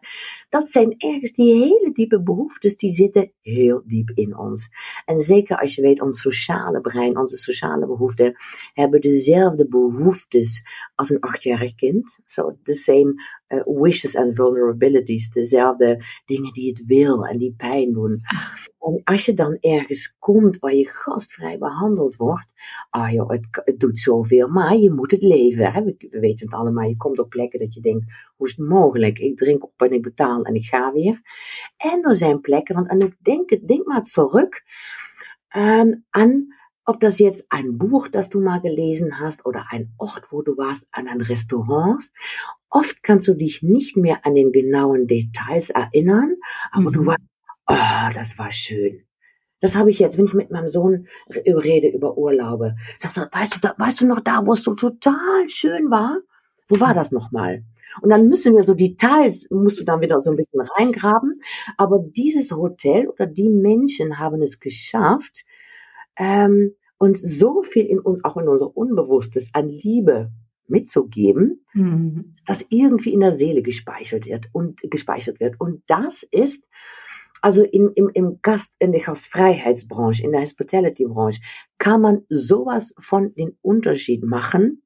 Dat 0.48 0.68
zijn 0.68 0.94
ergens 0.96 1.33
die 1.33 1.53
hele 1.53 1.90
diepe 1.92 2.22
behoeftes, 2.22 2.76
die 2.76 2.92
zitten 2.92 3.33
heel 3.40 3.83
diep 3.87 4.11
in 4.14 4.37
ons. 4.38 4.68
En 5.05 5.20
zeker 5.20 5.59
als 5.59 5.74
je 5.74 5.83
weet, 5.83 6.00
ons 6.00 6.20
sociale 6.20 6.81
brein, 6.81 7.18
onze 7.18 7.37
sociale 7.37 7.87
behoeften, 7.87 8.37
hebben 8.72 9.00
dezelfde 9.00 9.68
behoeftes 9.68 10.64
als 10.94 11.11
een 11.11 11.20
achtjarig 11.20 11.74
kind. 11.74 12.18
So 12.24 12.57
the 12.62 12.74
same 12.74 13.14
uh, 13.50 13.60
wishes 13.64 14.16
and 14.16 14.34
vulnerabilities, 14.36 15.30
dezelfde 15.30 16.04
dingen 16.24 16.52
die 16.52 16.68
het 16.68 16.84
wil 16.86 17.26
en 17.26 17.38
die 17.38 17.54
pijn 17.56 17.92
doen. 17.92 18.20
En 18.78 19.00
als 19.04 19.24
je 19.24 19.34
dan 19.34 19.56
ergens 19.60 20.16
komt 20.18 20.58
waar 20.58 20.74
je 20.74 20.88
gastvrij 20.88 21.58
behandeld 21.58 22.16
wordt, 22.16 22.52
ah 22.90 23.10
joh, 23.10 23.30
het, 23.30 23.46
het 23.50 23.80
doet 23.80 23.98
zoveel, 23.98 24.48
maar 24.48 24.76
je 24.76 24.90
moet 24.90 25.10
het 25.10 25.22
leven. 25.22 25.72
Hè? 25.72 25.82
We, 25.82 25.94
we, 26.10 26.20
weten 26.20 26.46
het 26.46 26.54
allemaal, 26.54 26.88
je 26.88 26.96
komt 26.96 27.18
op 27.18 27.28
plekken 27.28 27.58
dat 27.58 27.74
je 27.74 27.80
denkt, 27.80 28.04
hoe 28.36 28.46
is 28.46 28.56
het 28.56 28.68
mogelijk? 28.68 29.18
Ik 29.18 29.36
drink 29.36 29.64
op 29.64 29.72
en 29.76 29.92
ik 29.92 30.02
betaal 30.02 30.42
en 30.42 30.54
ik 30.54 30.64
ga 30.64 30.92
weer. 30.92 31.20
En 31.76 32.02
er 32.02 32.14
zijn 32.14 32.40
plekken, 32.40 32.74
want 32.74 32.88
en 32.88 33.00
ik 33.00 33.16
denk, 33.20 33.68
denk 33.68 33.86
maar 33.86 34.02
terug 34.02 34.48
ähm, 35.54 36.04
an 36.12 36.52
ob 36.84 37.00
das 37.00 37.18
jetzt 37.18 37.44
ein 37.50 37.78
Buch, 37.78 38.08
das 38.08 38.30
du 38.30 38.40
mal 38.40 38.60
gelesen 38.60 39.20
hast 39.20 39.46
oder 39.46 39.66
ein 39.70 39.92
Ort, 39.98 40.32
wo 40.32 40.42
du 40.42 40.56
warst, 40.56 40.86
an 40.90 41.06
ein 41.06 41.20
Restaurant. 41.20 42.10
Oft 42.70 43.02
kannst 43.02 43.28
du 43.28 43.35
dich 43.35 43.62
nicht 43.62 43.96
mehr 43.96 44.24
an 44.24 44.35
den 44.35 44.52
genauen 44.52 45.06
Details 45.06 45.70
erinnern, 45.70 46.37
aber 46.70 46.90
mhm. 46.90 46.94
du 46.94 47.06
warst, 47.06 47.20
oh, 47.66 48.14
das 48.14 48.38
war 48.38 48.52
schön. 48.52 49.02
Das 49.61 49.76
habe 49.76 49.90
ich 49.90 49.98
jetzt, 49.98 50.16
wenn 50.16 50.24
ich 50.24 50.35
mit 50.35 50.50
meinem 50.50 50.68
Sohn 50.68 51.06
rede 51.28 51.88
über 51.88 52.16
Urlaube. 52.16 52.76
Sagt 52.98 53.18
er, 53.18 53.28
weißt 53.30 53.56
du, 53.56 53.61
da, 53.61 53.74
weißt 53.76 54.00
du 54.00 54.06
noch 54.06 54.20
da, 54.20 54.46
wo 54.46 54.54
es 54.54 54.62
so 54.62 54.74
total 54.74 55.48
schön 55.48 55.90
war? 55.90 56.18
Wo 56.68 56.80
war 56.80 56.94
das 56.94 57.12
nochmal? 57.12 57.64
Und 58.00 58.11
dann 58.11 58.28
müssen 58.28 58.56
wir 58.56 58.64
so 58.64 58.74
Details, 58.74 59.48
musst 59.50 59.80
du 59.80 59.85
dann 59.85 60.00
wieder 60.00 60.20
so 60.22 60.30
ein 60.30 60.37
bisschen 60.37 60.61
reingraben. 60.61 61.42
Aber 61.76 61.98
dieses 61.98 62.52
Hotel 62.52 63.09
oder 63.09 63.26
die 63.26 63.48
Menschen 63.48 64.18
haben 64.18 64.40
es 64.42 64.61
geschafft, 64.61 65.44
ähm, 66.16 66.74
uns 66.98 67.20
so 67.20 67.62
viel 67.62 67.87
in 67.87 67.98
uns, 67.98 68.22
auch 68.24 68.37
in 68.37 68.48
unser 68.48 68.76
Unbewusstes 68.76 69.50
an 69.52 69.68
Liebe 69.68 70.30
mitzugeben, 70.70 71.64
mhm. 71.72 72.35
dass 72.46 72.64
irgendwie 72.68 73.12
in 73.12 73.20
der 73.20 73.33
Seele 73.33 73.62
gespeichert 73.62 74.26
wird 74.26 74.48
und 74.52 74.80
gespeichert 74.90 75.40
wird. 75.40 75.61
Und 75.61 75.83
das 75.87 76.22
ist 76.22 76.64
also 77.42 77.64
in, 77.64 77.90
im, 77.94 78.11
im 78.12 78.38
Gast, 78.42 78.74
in 78.78 78.92
der 78.92 79.00
Gastfreiheitsbranche, 79.00 80.22
in 80.22 80.33
der 80.33 80.42
Hospitality-Branche, 80.42 81.40
kann 81.78 82.02
man 82.02 82.22
sowas 82.28 82.94
von 82.98 83.35
den 83.35 83.56
Unterschied 83.62 84.22
machen. 84.24 84.83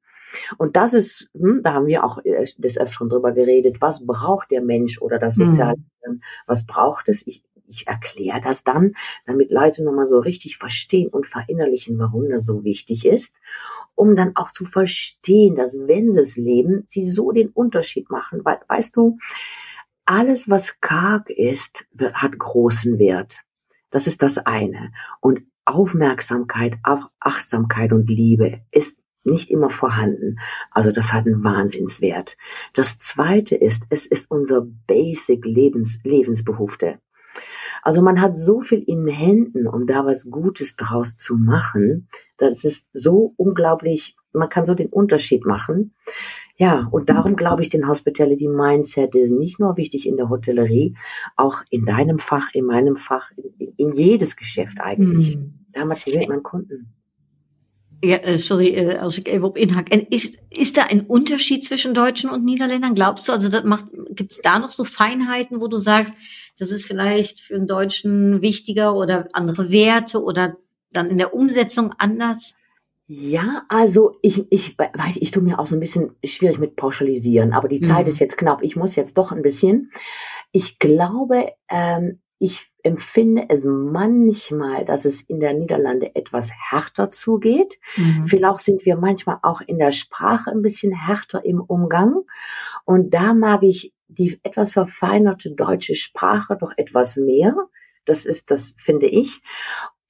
Und 0.57 0.75
das 0.75 0.93
ist, 0.93 1.29
hm, 1.33 1.61
da 1.63 1.73
haben 1.73 1.87
wir 1.87 2.03
auch 2.03 2.19
äh, 2.23 2.45
des 2.57 2.77
Öfteren 2.77 3.09
drüber 3.09 3.33
geredet, 3.33 3.81
was 3.81 4.05
braucht 4.05 4.51
der 4.51 4.61
Mensch 4.61 5.01
oder 5.01 5.19
das 5.19 5.35
Soziale, 5.35 5.77
mhm. 6.07 6.21
was 6.47 6.65
braucht 6.65 7.09
es? 7.09 7.25
Ich, 7.27 7.43
ich 7.67 7.87
erkläre 7.87 8.41
das 8.41 8.63
dann, 8.63 8.93
damit 9.25 9.51
Leute 9.51 9.83
nochmal 9.83 10.07
so 10.07 10.19
richtig 10.19 10.57
verstehen 10.57 11.09
und 11.09 11.27
verinnerlichen, 11.27 11.97
warum 11.99 12.29
das 12.29 12.45
so 12.45 12.63
wichtig 12.63 13.05
ist, 13.05 13.35
um 13.95 14.15
dann 14.15 14.35
auch 14.35 14.51
zu 14.51 14.65
verstehen, 14.65 15.55
dass 15.55 15.75
wenn 15.87 16.13
sie 16.13 16.19
es 16.19 16.35
leben, 16.35 16.83
sie 16.87 17.09
so 17.09 17.31
den 17.31 17.49
Unterschied 17.49 18.09
machen. 18.09 18.43
Weil, 18.43 18.59
weißt 18.67 18.95
du, 18.95 19.17
alles, 20.05 20.49
was 20.49 20.79
karg 20.81 21.29
ist, 21.29 21.87
hat 22.13 22.37
großen 22.37 22.99
Wert. 22.99 23.41
Das 23.89 24.07
ist 24.07 24.21
das 24.21 24.37
eine. 24.37 24.91
Und 25.21 25.41
Aufmerksamkeit, 25.65 26.77
Achtsamkeit 27.19 27.91
und 27.91 28.07
Liebe 28.09 28.61
ist 28.71 28.99
nicht 29.23 29.49
immer 29.49 29.71
vorhanden. 29.71 30.37
Also 30.69 30.91
das 30.91 31.11
hat 31.11 31.25
einen 31.25 31.43
Wahnsinnswert. 31.43 32.37
Das 32.73 32.99
zweite 32.99 33.55
ist, 33.55 33.85
es 33.89 34.05
ist 34.05 34.29
unser 34.29 34.61
Basic 34.61 35.43
Lebens, 35.43 35.99
Lebensbehufte. 36.03 36.99
Also 37.85 38.01
man 38.01 38.19
hat 38.19 38.35
so 38.35 38.61
viel 38.61 38.79
in 38.79 39.05
den 39.05 39.13
Händen, 39.13 39.67
um 39.67 39.85
da 39.85 40.07
was 40.07 40.31
Gutes 40.31 40.75
draus 40.75 41.17
zu 41.17 41.35
machen. 41.35 42.07
Das 42.35 42.63
ist 42.63 42.89
so 42.93 43.35
unglaublich, 43.37 44.15
man 44.33 44.49
kann 44.49 44.65
so 44.65 44.73
den 44.73 44.87
Unterschied 44.87 45.45
machen. 45.45 45.93
Ja, 46.57 46.87
und 46.89 47.09
darum 47.09 47.35
glaube 47.35 47.61
ich, 47.61 47.69
den 47.69 47.87
Hospitality 47.87 48.47
Mindset 48.47 49.13
ist 49.13 49.29
nicht 49.29 49.59
nur 49.59 49.77
wichtig 49.77 50.07
in 50.07 50.17
der 50.17 50.29
Hotellerie, 50.29 50.95
auch 51.35 51.61
in 51.69 51.85
deinem 51.85 52.17
Fach, 52.17 52.47
in 52.53 52.65
meinem 52.65 52.97
Fach, 52.97 53.29
in, 53.59 53.73
in 53.77 53.91
jedes 53.91 54.35
Geschäft 54.35 54.79
eigentlich. 54.81 55.35
Mhm. 55.35 55.53
Damit 55.71 56.05
gewinnt 56.05 56.29
man 56.29 56.41
Kunden. 56.41 56.91
Ja, 58.03 58.17
äh, 58.17 58.37
sorry, 58.37 58.75
äh, 58.75 58.97
als 58.97 59.17
ik 59.17 59.27
even 59.27 59.43
op 59.43 59.57
inhak. 59.57 59.89
En 59.89 60.09
is, 60.09 60.37
is 60.49 60.73
da 60.73 60.83
ein 60.83 61.05
Unterschied 61.07 61.63
zwischen 61.63 61.93
Deutschen 61.93 62.29
und 62.29 62.43
Niederländern? 62.43 62.95
Glaubst 62.95 63.27
du, 63.27 63.31
also 63.31 63.49
das 63.49 63.63
macht, 63.63 63.85
gibt's 64.09 64.41
da 64.41 64.59
noch 64.59 64.71
so 64.71 64.83
Feinheiten, 64.83 65.61
wo 65.61 65.67
du 65.67 65.77
sagst, 65.77 66.13
das 66.57 66.71
ist 66.71 66.85
vielleicht 66.85 67.39
für 67.39 67.55
einen 67.55 67.67
Deutschen 67.67 68.41
wichtiger 68.41 68.95
oder 68.95 69.27
andere 69.33 69.71
Werte 69.71 70.23
oder 70.23 70.57
dann 70.91 71.09
in 71.09 71.17
der 71.17 71.33
Umsetzung 71.33 71.93
anders? 71.97 72.55
Ja, 73.07 73.65
also 73.69 74.17
ich, 74.21 74.51
ich 74.51 74.77
weiß, 74.77 75.17
ich 75.17 75.31
tue 75.31 75.43
mir 75.43 75.59
auch 75.59 75.67
so 75.67 75.75
ein 75.75 75.79
bisschen 75.79 76.15
schwierig 76.23 76.57
mit 76.57 76.75
pauschalisieren, 76.75 77.53
aber 77.53 77.67
die 77.67 77.81
Zeit 77.81 78.05
mhm. 78.05 78.09
ist 78.09 78.19
jetzt 78.19 78.37
knapp. 78.37 78.63
Ich 78.63 78.75
muss 78.75 78.95
jetzt 78.95 79.17
doch 79.17 79.31
ein 79.31 79.43
bisschen. 79.43 79.91
Ich 80.51 80.79
glaube, 80.79 81.51
ähm, 81.69 82.19
ich 82.45 82.71
empfinde 82.83 83.47
es 83.49 83.65
manchmal, 83.65 84.85
dass 84.85 85.05
es 85.05 85.23
in 85.23 85.39
der 85.39 85.55
Niederlande 85.55 86.15
etwas 86.15 86.51
härter 86.51 87.09
zugeht. 87.09 87.79
Mhm. 87.97 88.27
Vielleicht 88.27 88.59
sind 88.59 88.85
wir 88.85 88.97
manchmal 88.97 89.39
auch 89.41 89.61
in 89.61 89.79
der 89.79 89.91
Sprache 89.91 90.51
ein 90.51 90.61
bisschen 90.61 90.93
härter 90.93 91.43
im 91.43 91.59
Umgang. 91.59 92.21
Und 92.85 93.15
da 93.15 93.33
mag 93.33 93.63
ich 93.63 93.93
die 94.07 94.39
etwas 94.43 94.73
verfeinerte 94.73 95.55
deutsche 95.55 95.95
Sprache 95.95 96.55
doch 96.55 96.71
etwas 96.77 97.17
mehr. 97.17 97.55
Das 98.05 98.27
ist, 98.27 98.51
das 98.51 98.75
finde 98.77 99.07
ich. 99.07 99.41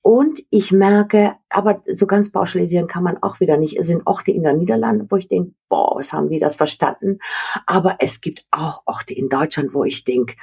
Und 0.02 0.44
ich 0.50 0.72
merke, 0.72 1.36
aber 1.50 1.82
so 1.92 2.06
ganz 2.06 2.32
pauschalisieren 2.32 2.88
kann 2.88 3.04
man 3.04 3.24
auch 3.24 3.40
wieder 3.40 3.58
nicht. 3.58 3.80
Es 3.80 3.88
sind 3.88 4.06
Orte 4.06 4.32
in 4.32 4.44
der 4.44 4.54
Niederlande, 4.54 5.08
wo 5.10 5.16
ich 5.16 5.30
denke, 5.30 5.56
boah, 5.70 5.96
was 5.96 6.12
haben 6.12 6.30
die 6.30 6.38
das 6.38 6.58
verstanden? 6.58 7.20
Aber 7.66 7.96
es 8.00 8.20
gibt 8.20 8.46
auch 8.52 8.84
Orte 8.86 9.16
in 9.16 9.30
Deutschland, 9.30 9.74
wo 9.74 9.86
ich 9.86 10.04
denke, 10.04 10.36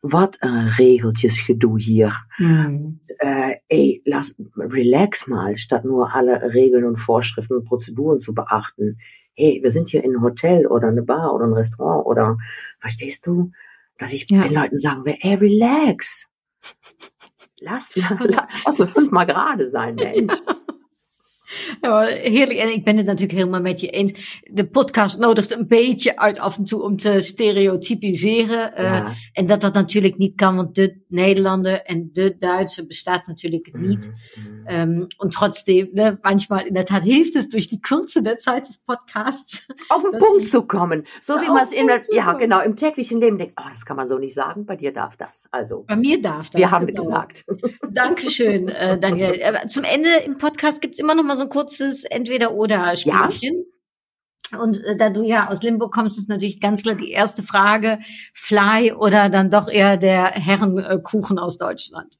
wat 0.00 0.36
een 0.40 0.68
regeltjesgedoe 0.68 1.80
hier. 1.80 2.26
Mhm. 2.36 3.00
Äh, 3.18 3.54
ey, 3.68 4.00
lass, 4.04 4.34
relax 4.56 5.26
mal, 5.26 5.56
statt 5.56 5.84
nur 5.84 6.14
alle 6.14 6.54
Regeln 6.54 6.84
und 6.84 6.96
Vorschriften 6.96 7.56
und 7.56 7.64
Prozeduren 7.64 8.20
zu 8.20 8.34
beachten. 8.34 8.98
Hey, 9.34 9.60
wir 9.62 9.70
sind 9.70 9.90
hier 9.90 10.02
in 10.02 10.10
einem 10.10 10.22
Hotel 10.22 10.66
oder 10.66 10.88
eine 10.88 11.02
Bar 11.02 11.34
oder 11.34 11.44
ein 11.44 11.52
Restaurant 11.52 12.06
oder, 12.06 12.38
verstehst 12.80 13.26
du, 13.26 13.52
dass 13.98 14.12
ich 14.12 14.28
ja. 14.30 14.42
den 14.42 14.54
Leuten 14.54 14.78
sagen 14.78 15.04
will, 15.04 15.16
ey, 15.20 15.34
relax. 15.34 16.26
Lass, 17.62 17.92
lass 17.94 18.78
nur 18.78 18.86
fünfmal 18.86 19.26
gerade 19.26 19.68
sein, 19.68 19.94
Mensch. 19.94 20.32
Ja, 20.46 20.54
heerlijk. 22.34 22.58
En 22.58 22.72
ik 22.72 22.84
ben 22.84 22.96
het 22.96 23.06
natuurlijk 23.06 23.38
helemaal 23.38 23.60
met 23.60 23.80
je 23.80 23.90
eens. 23.90 24.40
De 24.52 24.66
podcast 24.66 25.18
nodigt 25.18 25.50
een 25.50 25.68
beetje 25.68 26.18
uit 26.18 26.38
af 26.38 26.56
en 26.56 26.64
toe 26.64 26.82
om 26.82 26.96
te 26.96 27.22
stereotypiseren. 27.22 28.72
Uh, 28.78 28.82
ja. 28.84 29.12
En 29.32 29.46
dat 29.46 29.60
dat 29.60 29.74
natuurlijk 29.74 30.16
niet 30.16 30.34
kan, 30.34 30.56
want 30.56 30.74
de 30.74 31.00
Nederlander 31.08 31.82
en 31.82 32.10
de 32.12 32.36
Duitser 32.38 32.86
bestaat 32.86 33.26
natuurlijk 33.26 33.70
niet. 33.72 34.06
Mm 34.06 34.44
-hmm. 34.44 34.60
um, 34.70 35.08
und 35.18 35.34
trotzdem, 35.34 35.88
ne, 35.92 36.18
manchmal 36.22 36.60
in 36.66 36.74
der 36.74 36.84
Tat 36.84 37.02
hilft 37.02 37.36
es 37.36 37.48
durch 37.48 37.68
die 37.68 37.80
Kürze 37.80 38.22
der 38.22 38.38
Zeit 38.38 38.68
des 38.68 38.78
Podcasts. 38.78 39.66
Auf 39.88 40.02
den 40.02 40.18
Punkt 40.18 40.46
zu 40.46 40.62
kommen. 40.62 41.04
So 41.20 41.34
wie 41.40 41.48
man 41.48 41.62
es 41.62 41.72
in 41.72 41.86
der, 41.86 42.00
ja, 42.10 42.32
genau, 42.34 42.60
im 42.60 42.76
täglichen 42.76 43.20
Leben 43.20 43.38
denkt, 43.38 43.54
oh, 43.60 43.68
das 43.70 43.84
kann 43.84 43.96
man 43.96 44.08
so 44.08 44.18
nicht 44.18 44.34
sagen, 44.34 44.66
bei 44.66 44.76
dir 44.76 44.92
darf 44.92 45.16
das. 45.16 45.46
Also. 45.50 45.84
Bei 45.86 45.96
mir 45.96 46.20
darf 46.20 46.50
das. 46.50 46.60
Wir 46.60 46.70
haben 46.70 46.86
genau. 46.86 47.02
gesagt. 47.02 47.44
Dankeschön, 47.90 48.68
äh, 48.68 48.98
Daniel. 48.98 49.40
Zum 49.68 49.84
Ende 49.84 50.10
im 50.24 50.38
Podcast 50.38 50.80
gibt's 50.80 50.98
immer 50.98 51.14
noch 51.14 51.24
mal 51.24 51.36
so 51.36 51.39
ein 51.40 51.48
kurzes 51.48 52.04
Entweder-Oder-Spielchen. 52.04 53.64
Ja. 54.52 54.58
Und 54.58 54.82
äh, 54.84 54.96
da 54.96 55.10
du 55.10 55.22
ja 55.22 55.48
aus 55.48 55.62
Limburg 55.62 55.92
kommst, 55.92 56.18
ist 56.18 56.28
natürlich 56.28 56.60
ganz 56.60 56.82
klar 56.82 56.96
die 56.96 57.10
erste 57.10 57.42
Frage, 57.42 58.00
Fly 58.34 58.92
oder 58.92 59.28
dann 59.28 59.50
doch 59.50 59.68
eher 59.68 59.96
der 59.96 60.32
Herrenkuchen 60.32 61.38
aus 61.38 61.56
Deutschland? 61.56 62.18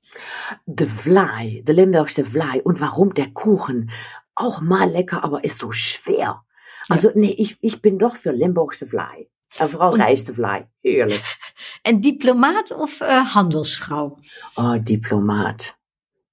Der 0.67 0.87
Fly, 0.87 1.63
der 1.65 1.75
Limburgste 1.75 2.25
Fly. 2.25 2.61
Und 2.63 2.81
warum 2.81 3.15
der 3.15 3.31
Kuchen? 3.31 3.91
Auch 4.35 4.61
mal 4.61 4.89
lecker, 4.89 5.25
aber 5.25 5.45
ist 5.45 5.59
so 5.59 5.73
schwer. 5.73 6.45
Also 6.89 7.11
nee, 7.15 7.35
ich, 7.37 7.59
ich 7.61 7.83
bin 7.83 7.99
doch 7.99 8.17
für 8.17 8.33
Limburgse 8.33 8.87
Fly. 8.87 9.29
En 9.59 9.71
vooral 9.71 9.97
rijstevlaai. 9.97 10.69
Heerlijk. 10.81 11.39
En 11.83 12.01
diplomaat 12.01 12.75
of 12.75 13.01
uh, 13.01 13.35
handelsvrouw? 13.35 14.19
Oh, 14.55 14.77
diplomaat. 14.83 15.79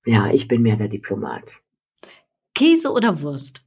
Ja, 0.04 0.30
ich 0.32 0.48
bin 0.48 0.62
mehr 0.62 0.78
der 0.78 0.88
Diplomat. 0.88 1.62
Käse 2.58 2.92
oder 2.92 3.22
Wurst? 3.22 3.62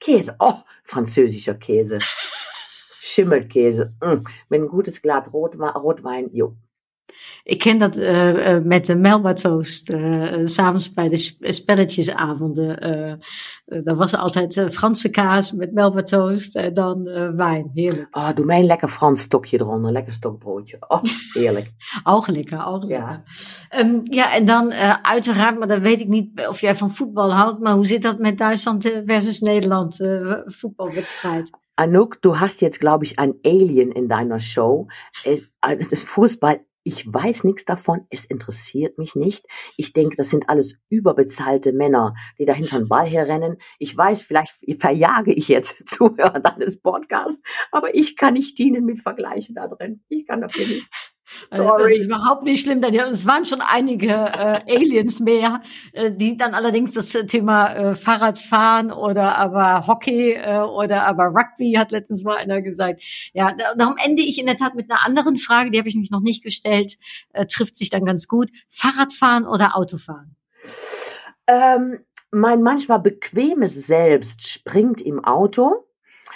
Käse. 0.00 0.34
Oh, 0.40 0.58
französischer 0.82 1.54
Käse. 1.54 1.98
Schimmelkäse. 3.00 3.94
Mm. 4.02 4.24
Mit 4.48 4.62
ein 4.62 4.66
gutes 4.66 5.00
Glas 5.00 5.32
Rotwein. 5.32 6.34
Jo. 6.34 6.56
Ik 7.42 7.58
ken 7.58 7.78
dat 7.78 7.96
uh, 7.96 8.58
met 8.58 8.86
de 8.86 8.96
Melba 8.96 9.32
Toast, 9.32 9.92
uh, 9.92 10.40
s'avonds 10.44 10.92
bij 10.92 11.08
de 11.08 11.16
spelletjesavonden. 11.40 12.86
Uh, 13.66 13.82
dat 13.84 13.96
was 13.96 14.16
altijd 14.16 14.66
Franse 14.70 15.10
kaas 15.10 15.52
met 15.52 15.72
Melba 15.72 16.02
Toast 16.02 16.56
en 16.56 16.74
dan 16.74 17.02
wijn. 17.36 17.70
Heerlijk. 17.74 18.16
Oh, 18.16 18.34
doe 18.34 18.44
mij 18.44 18.58
een 18.58 18.66
lekker 18.66 18.88
Frans 18.88 19.20
stokje 19.20 19.60
eronder, 19.60 19.92
lekker 19.92 20.12
stokbroodje. 20.12 20.76
Oh, 20.88 21.02
heerlijk. 21.32 21.72
ook 22.04 22.26
lekker, 22.26 22.66
ook 22.66 22.84
lekker. 22.84 23.22
Ja, 23.68 23.80
um, 23.80 24.00
ja 24.04 24.34
en 24.34 24.44
dan 24.44 24.72
uiteraard, 25.02 25.58
maar 25.58 25.68
dan 25.68 25.80
weet 25.80 26.00
ik 26.00 26.08
niet 26.08 26.46
of 26.48 26.60
jij 26.60 26.74
van 26.74 26.94
voetbal 26.94 27.32
houdt, 27.32 27.60
maar 27.60 27.72
hoe 27.72 27.86
zit 27.86 28.02
dat 28.02 28.18
met 28.18 28.38
Duitsland 28.38 28.90
versus 29.04 29.40
Nederland, 29.40 29.96
voetbalwedstrijd? 30.46 31.50
Anouk, 31.78 32.22
du 32.22 32.34
hast 32.34 32.60
jetzt, 32.60 32.80
glaube 32.80 33.04
ich, 33.04 33.18
ein 33.18 33.34
Alien 33.44 33.92
in 33.92 34.08
deiner 34.08 34.40
Show. 34.40 34.88
Das 35.60 36.02
Fußball 36.04 36.65
ich 36.86 37.12
weiß 37.12 37.42
nichts 37.42 37.64
davon, 37.64 38.06
es 38.10 38.26
interessiert 38.26 38.96
mich 38.96 39.16
nicht. 39.16 39.44
Ich 39.76 39.92
denke, 39.92 40.16
das 40.16 40.30
sind 40.30 40.48
alles 40.48 40.76
überbezahlte 40.88 41.72
Männer, 41.72 42.14
die 42.38 42.44
da 42.44 42.52
hinter 42.52 42.78
den 42.78 42.86
Ball 42.86 43.08
herrennen. 43.08 43.56
Ich 43.80 43.96
weiß, 43.96 44.22
vielleicht 44.22 44.54
verjage 44.80 45.32
ich 45.32 45.48
jetzt 45.48 45.76
Zuhörer 45.88 46.38
deines 46.38 46.80
Podcasts, 46.80 47.42
aber 47.72 47.96
ich 47.96 48.16
kann 48.16 48.34
nicht 48.34 48.56
dienen 48.58 48.84
mit 48.84 49.02
Vergleichen 49.02 49.56
da 49.56 49.66
drin. 49.66 50.04
Ich 50.08 50.28
kann 50.28 50.40
dafür 50.40 50.64
nicht. 50.64 50.88
Also 51.50 51.78
das 51.78 51.90
ist 51.90 52.06
überhaupt 52.06 52.44
nicht 52.44 52.62
schlimm, 52.62 52.80
denn 52.80 52.94
es 52.94 53.26
waren 53.26 53.46
schon 53.46 53.60
einige 53.60 54.08
äh, 54.08 54.60
Aliens 54.68 55.20
mehr, 55.20 55.60
äh, 55.92 56.10
die 56.12 56.36
dann 56.36 56.54
allerdings 56.54 56.92
das 56.92 57.10
Thema 57.26 57.72
äh, 57.72 57.94
Fahrradfahren 57.94 58.92
oder 58.92 59.36
aber 59.36 59.86
Hockey 59.86 60.32
äh, 60.32 60.60
oder 60.60 61.06
aber 61.06 61.26
Rugby, 61.26 61.74
hat 61.74 61.90
letztens 61.90 62.22
mal 62.22 62.36
einer 62.36 62.62
gesagt. 62.62 63.02
Ja, 63.32 63.54
darum 63.76 63.96
ende 64.04 64.22
ich 64.22 64.38
in 64.38 64.46
der 64.46 64.56
Tat 64.56 64.74
mit 64.74 64.90
einer 64.90 65.04
anderen 65.04 65.36
Frage, 65.36 65.70
die 65.70 65.78
habe 65.78 65.88
ich 65.88 65.96
mich 65.96 66.10
noch 66.10 66.20
nicht 66.20 66.42
gestellt, 66.42 66.96
äh, 67.32 67.46
trifft 67.46 67.76
sich 67.76 67.90
dann 67.90 68.04
ganz 68.04 68.28
gut. 68.28 68.50
Fahrradfahren 68.68 69.46
oder 69.46 69.76
Autofahren? 69.76 70.36
Ähm, 71.46 72.00
mein 72.30 72.62
manchmal 72.62 73.00
bequemes 73.00 73.86
Selbst 73.86 74.48
springt 74.48 75.00
im 75.00 75.24
Auto 75.24 75.86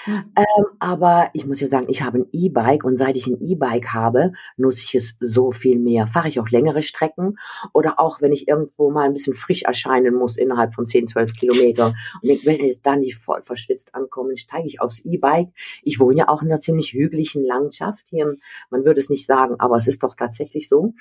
Mhm. 0.07 0.33
Ähm, 0.37 0.67
aber 0.79 1.31
ich 1.35 1.47
muss 1.47 1.61
ja 1.61 1.69
sagen, 1.69 1.87
ich 1.89 2.03
habe 2.03 2.19
ein 2.19 2.27
E-Bike 2.33 2.85
und 2.85 2.97
seit 2.97 3.17
ich 3.17 3.27
ein 3.27 3.41
E-Bike 3.41 3.89
habe, 3.93 4.33
nutze 4.57 4.85
ich 4.85 4.95
es 4.95 5.15
so 5.21 5.53
viel 5.53 5.79
mehr. 5.79 6.07
Fahre 6.07 6.29
ich 6.29 6.41
auch 6.41 6.49
längere 6.49 6.83
Strecken 6.83 7.39
oder 7.73 8.01
auch 8.01 8.21
wenn 8.21 8.33
ich 8.33 8.49
irgendwo 8.49 8.91
mal 8.91 9.05
ein 9.05 9.15
bisschen 9.15 9.35
frisch 9.35 9.63
erscheinen 9.63 10.15
muss 10.15 10.37
innerhalb 10.37 10.75
von 10.75 10.87
10, 10.87 11.09
12 11.09 11.33
Kilometer 11.35 11.95
und 12.23 12.31
ich 12.31 12.45
will 12.47 12.61
jetzt 12.61 12.85
da 12.87 12.97
nicht 12.97 13.17
voll 13.17 13.43
verschwitzt 13.43 13.95
ankommen, 13.95 14.37
steige 14.37 14.67
ich 14.67 14.81
aufs 14.81 15.01
E-Bike. 15.01 15.51
Ich 15.83 16.01
wohne 16.01 16.19
ja 16.19 16.29
auch 16.29 16.43
in 16.43 16.49
einer 16.49 16.61
ziemlich 16.61 16.93
hügeligen 16.93 17.45
Landschaft 17.45 18.07
hier. 18.09 18.37
Man 18.71 18.85
würde 18.85 19.01
es 19.01 19.11
nicht 19.11 19.27
sagen, 19.27 19.57
aber 19.59 19.77
es 19.77 19.87
ist 19.87 20.03
doch 20.03 20.15
tatsächlich 20.15 20.69
so. 20.69 20.95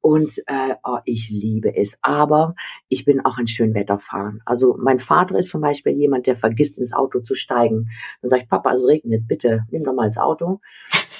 Und 0.00 0.38
äh, 0.46 0.74
oh, 0.84 0.98
ich 1.04 1.30
liebe 1.30 1.76
es. 1.76 1.98
Aber 2.02 2.54
ich 2.88 3.04
bin 3.04 3.24
auch 3.24 3.38
ein 3.38 3.46
Schönwetterfahrer. 3.46 4.34
Also 4.44 4.76
mein 4.78 4.98
Vater 4.98 5.38
ist 5.38 5.50
zum 5.50 5.60
Beispiel 5.60 5.92
jemand, 5.92 6.26
der 6.26 6.36
vergisst 6.36 6.78
ins 6.78 6.92
Auto 6.92 7.20
zu 7.20 7.34
steigen. 7.34 7.90
Dann 8.22 8.28
sage 8.28 8.39
ich, 8.40 8.48
Papa, 8.48 8.72
es 8.74 8.86
regnet, 8.86 9.26
bitte, 9.26 9.64
nimm 9.70 9.84
doch 9.84 9.94
mal 9.94 10.06
das 10.06 10.18
Auto. 10.18 10.60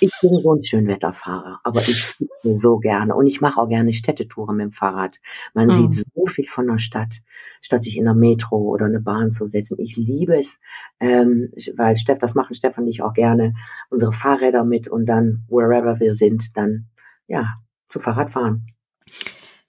Ich 0.01 0.13
bin 0.23 0.41
so 0.43 0.55
ein 0.55 0.63
Schönwetterfahrer, 0.63 1.61
aber 1.63 1.81
ich 1.81 2.03
fliege 2.03 2.59
so 2.59 2.79
gerne 2.79 3.15
und 3.15 3.27
ich 3.27 3.41
mache 3.41 3.61
auch 3.61 3.69
gerne 3.69 3.93
Städtetouren 3.93 4.57
mit 4.57 4.65
dem 4.65 4.73
Fahrrad. 4.73 5.19
Man 5.53 5.67
mhm. 5.67 5.93
sieht 5.93 6.07
so 6.15 6.27
viel 6.27 6.47
von 6.47 6.67
der 6.67 6.79
Stadt, 6.79 7.17
statt 7.61 7.85
sich 7.85 7.97
in 7.97 8.05
der 8.05 8.15
Metro 8.15 8.57
oder 8.57 8.87
eine 8.87 9.01
Bahn 9.01 9.31
zu 9.31 9.47
setzen. 9.47 9.77
Ich 9.79 9.97
liebe 9.97 10.37
es, 10.39 10.59
ähm, 11.01 11.53
weil 11.77 11.97
Steff, 11.97 12.19
das 12.19 12.35
machen 12.35 12.55
Stefan 12.55 12.85
und 12.85 12.91
ich 12.91 13.03
auch 13.03 13.13
gerne, 13.13 13.55
unsere 13.91 14.13
Fahrräder 14.13 14.65
mit 14.65 14.89
und 14.89 15.07
dann, 15.07 15.45
wherever 15.49 16.01
wir 16.01 16.15
sind, 16.15 16.57
dann, 16.57 16.87
ja, 17.27 17.55
zu 17.89 17.99
Fahrrad 17.99 18.31
fahren. 18.31 18.67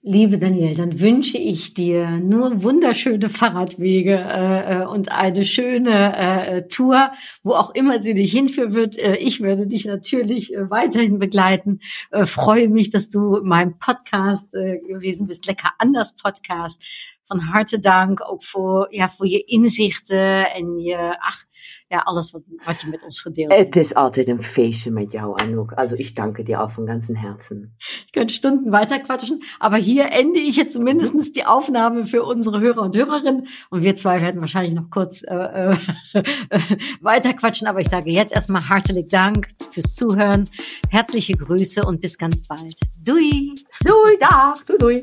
Liebe 0.04 0.36
Daniel, 0.36 0.74
dann 0.74 0.98
wünsche 0.98 1.38
ich 1.38 1.74
dir 1.74 2.18
nur 2.18 2.64
wunderschöne 2.64 3.28
Fahrradwege 3.28 4.14
äh, 4.14 4.80
äh, 4.80 4.84
und 4.84 5.12
eine 5.12 5.44
schöne 5.44 6.16
äh, 6.16 6.66
Tour, 6.66 7.12
wo 7.44 7.52
auch 7.52 7.72
immer 7.76 8.00
sie 8.00 8.12
dich 8.12 8.32
hinführen 8.32 8.74
wird. 8.74 8.98
Äh, 8.98 9.18
ich 9.18 9.42
werde 9.42 9.68
dich 9.68 9.84
natürlich 9.84 10.54
äh, 10.54 10.68
weiterhin 10.68 11.20
begleiten. 11.20 11.78
Äh, 12.10 12.26
freue 12.26 12.68
mich, 12.68 12.90
dass 12.90 13.10
du 13.10 13.36
in 13.36 13.46
meinem 13.46 13.78
Podcast 13.78 14.56
äh, 14.56 14.80
gewesen 14.80 15.28
bist, 15.28 15.46
Lecker 15.46 15.70
Anders 15.78 16.16
Podcast. 16.16 16.82
Van 17.32 17.40
harte 17.40 17.78
dank 17.78 18.30
ook 18.30 18.44
voor, 18.44 18.86
ja, 18.90 19.08
voor 19.08 19.28
je 19.28 19.44
inzichten 19.44 20.52
en 20.52 20.78
je, 20.78 21.16
ach, 21.18 21.44
ja, 21.88 21.98
alles 21.98 22.30
wat, 22.30 22.42
wat 22.64 22.80
je 22.80 22.88
met 22.88 23.02
ons 23.02 23.20
gedeeld 23.20 23.52
hebt. 23.52 23.64
Het 23.64 23.76
is 23.76 23.94
altijd 23.94 24.28
een 24.28 24.42
feestje 24.42 24.90
met 24.90 25.12
jou, 25.12 25.40
Anouk. 25.40 25.72
Also 25.72 25.94
ich 25.96 26.14
danke 26.14 26.42
dir 26.42 26.60
auch 26.60 26.72
von 26.72 26.86
ganzem 26.86 27.14
Herzen. 27.14 27.76
Ich 27.78 28.12
könnte 28.12 28.34
Stunden 28.34 28.70
weiterquatschen, 28.70 29.42
aber 29.58 29.76
hier 29.76 30.12
ende 30.12 30.38
ich 30.38 30.56
jetzt 30.56 30.72
zumindest 30.72 31.36
die 31.36 31.44
Aufnahme 31.44 32.04
für 32.04 32.22
unsere 32.22 32.60
Hörer 32.60 32.82
und 32.82 32.96
Hörerinnen. 32.96 33.46
Und 33.70 33.82
wir 33.82 33.94
zwei 33.94 34.20
werden 34.20 34.40
wahrscheinlich 34.40 34.74
noch 34.74 34.90
kurz 34.90 35.22
äh, 35.22 35.34
äh, 35.34 35.76
weiterquatschen, 37.00 37.66
aber 37.66 37.80
ich 37.80 37.88
sage 37.88 38.10
jetzt 38.10 38.32
erstmal 38.32 38.68
hartelijk 38.68 39.08
Dank 39.08 39.48
fürs 39.70 39.94
Zuhören. 39.94 40.48
Herzliche 40.90 41.32
Grüße 41.32 41.82
und 41.86 42.00
bis 42.00 42.18
ganz 42.18 42.46
bald. 42.46 42.78
Dui! 43.02 43.54
Dui, 43.84 44.18
da, 44.18 44.54
dui, 44.66 44.76
dui. 44.78 45.02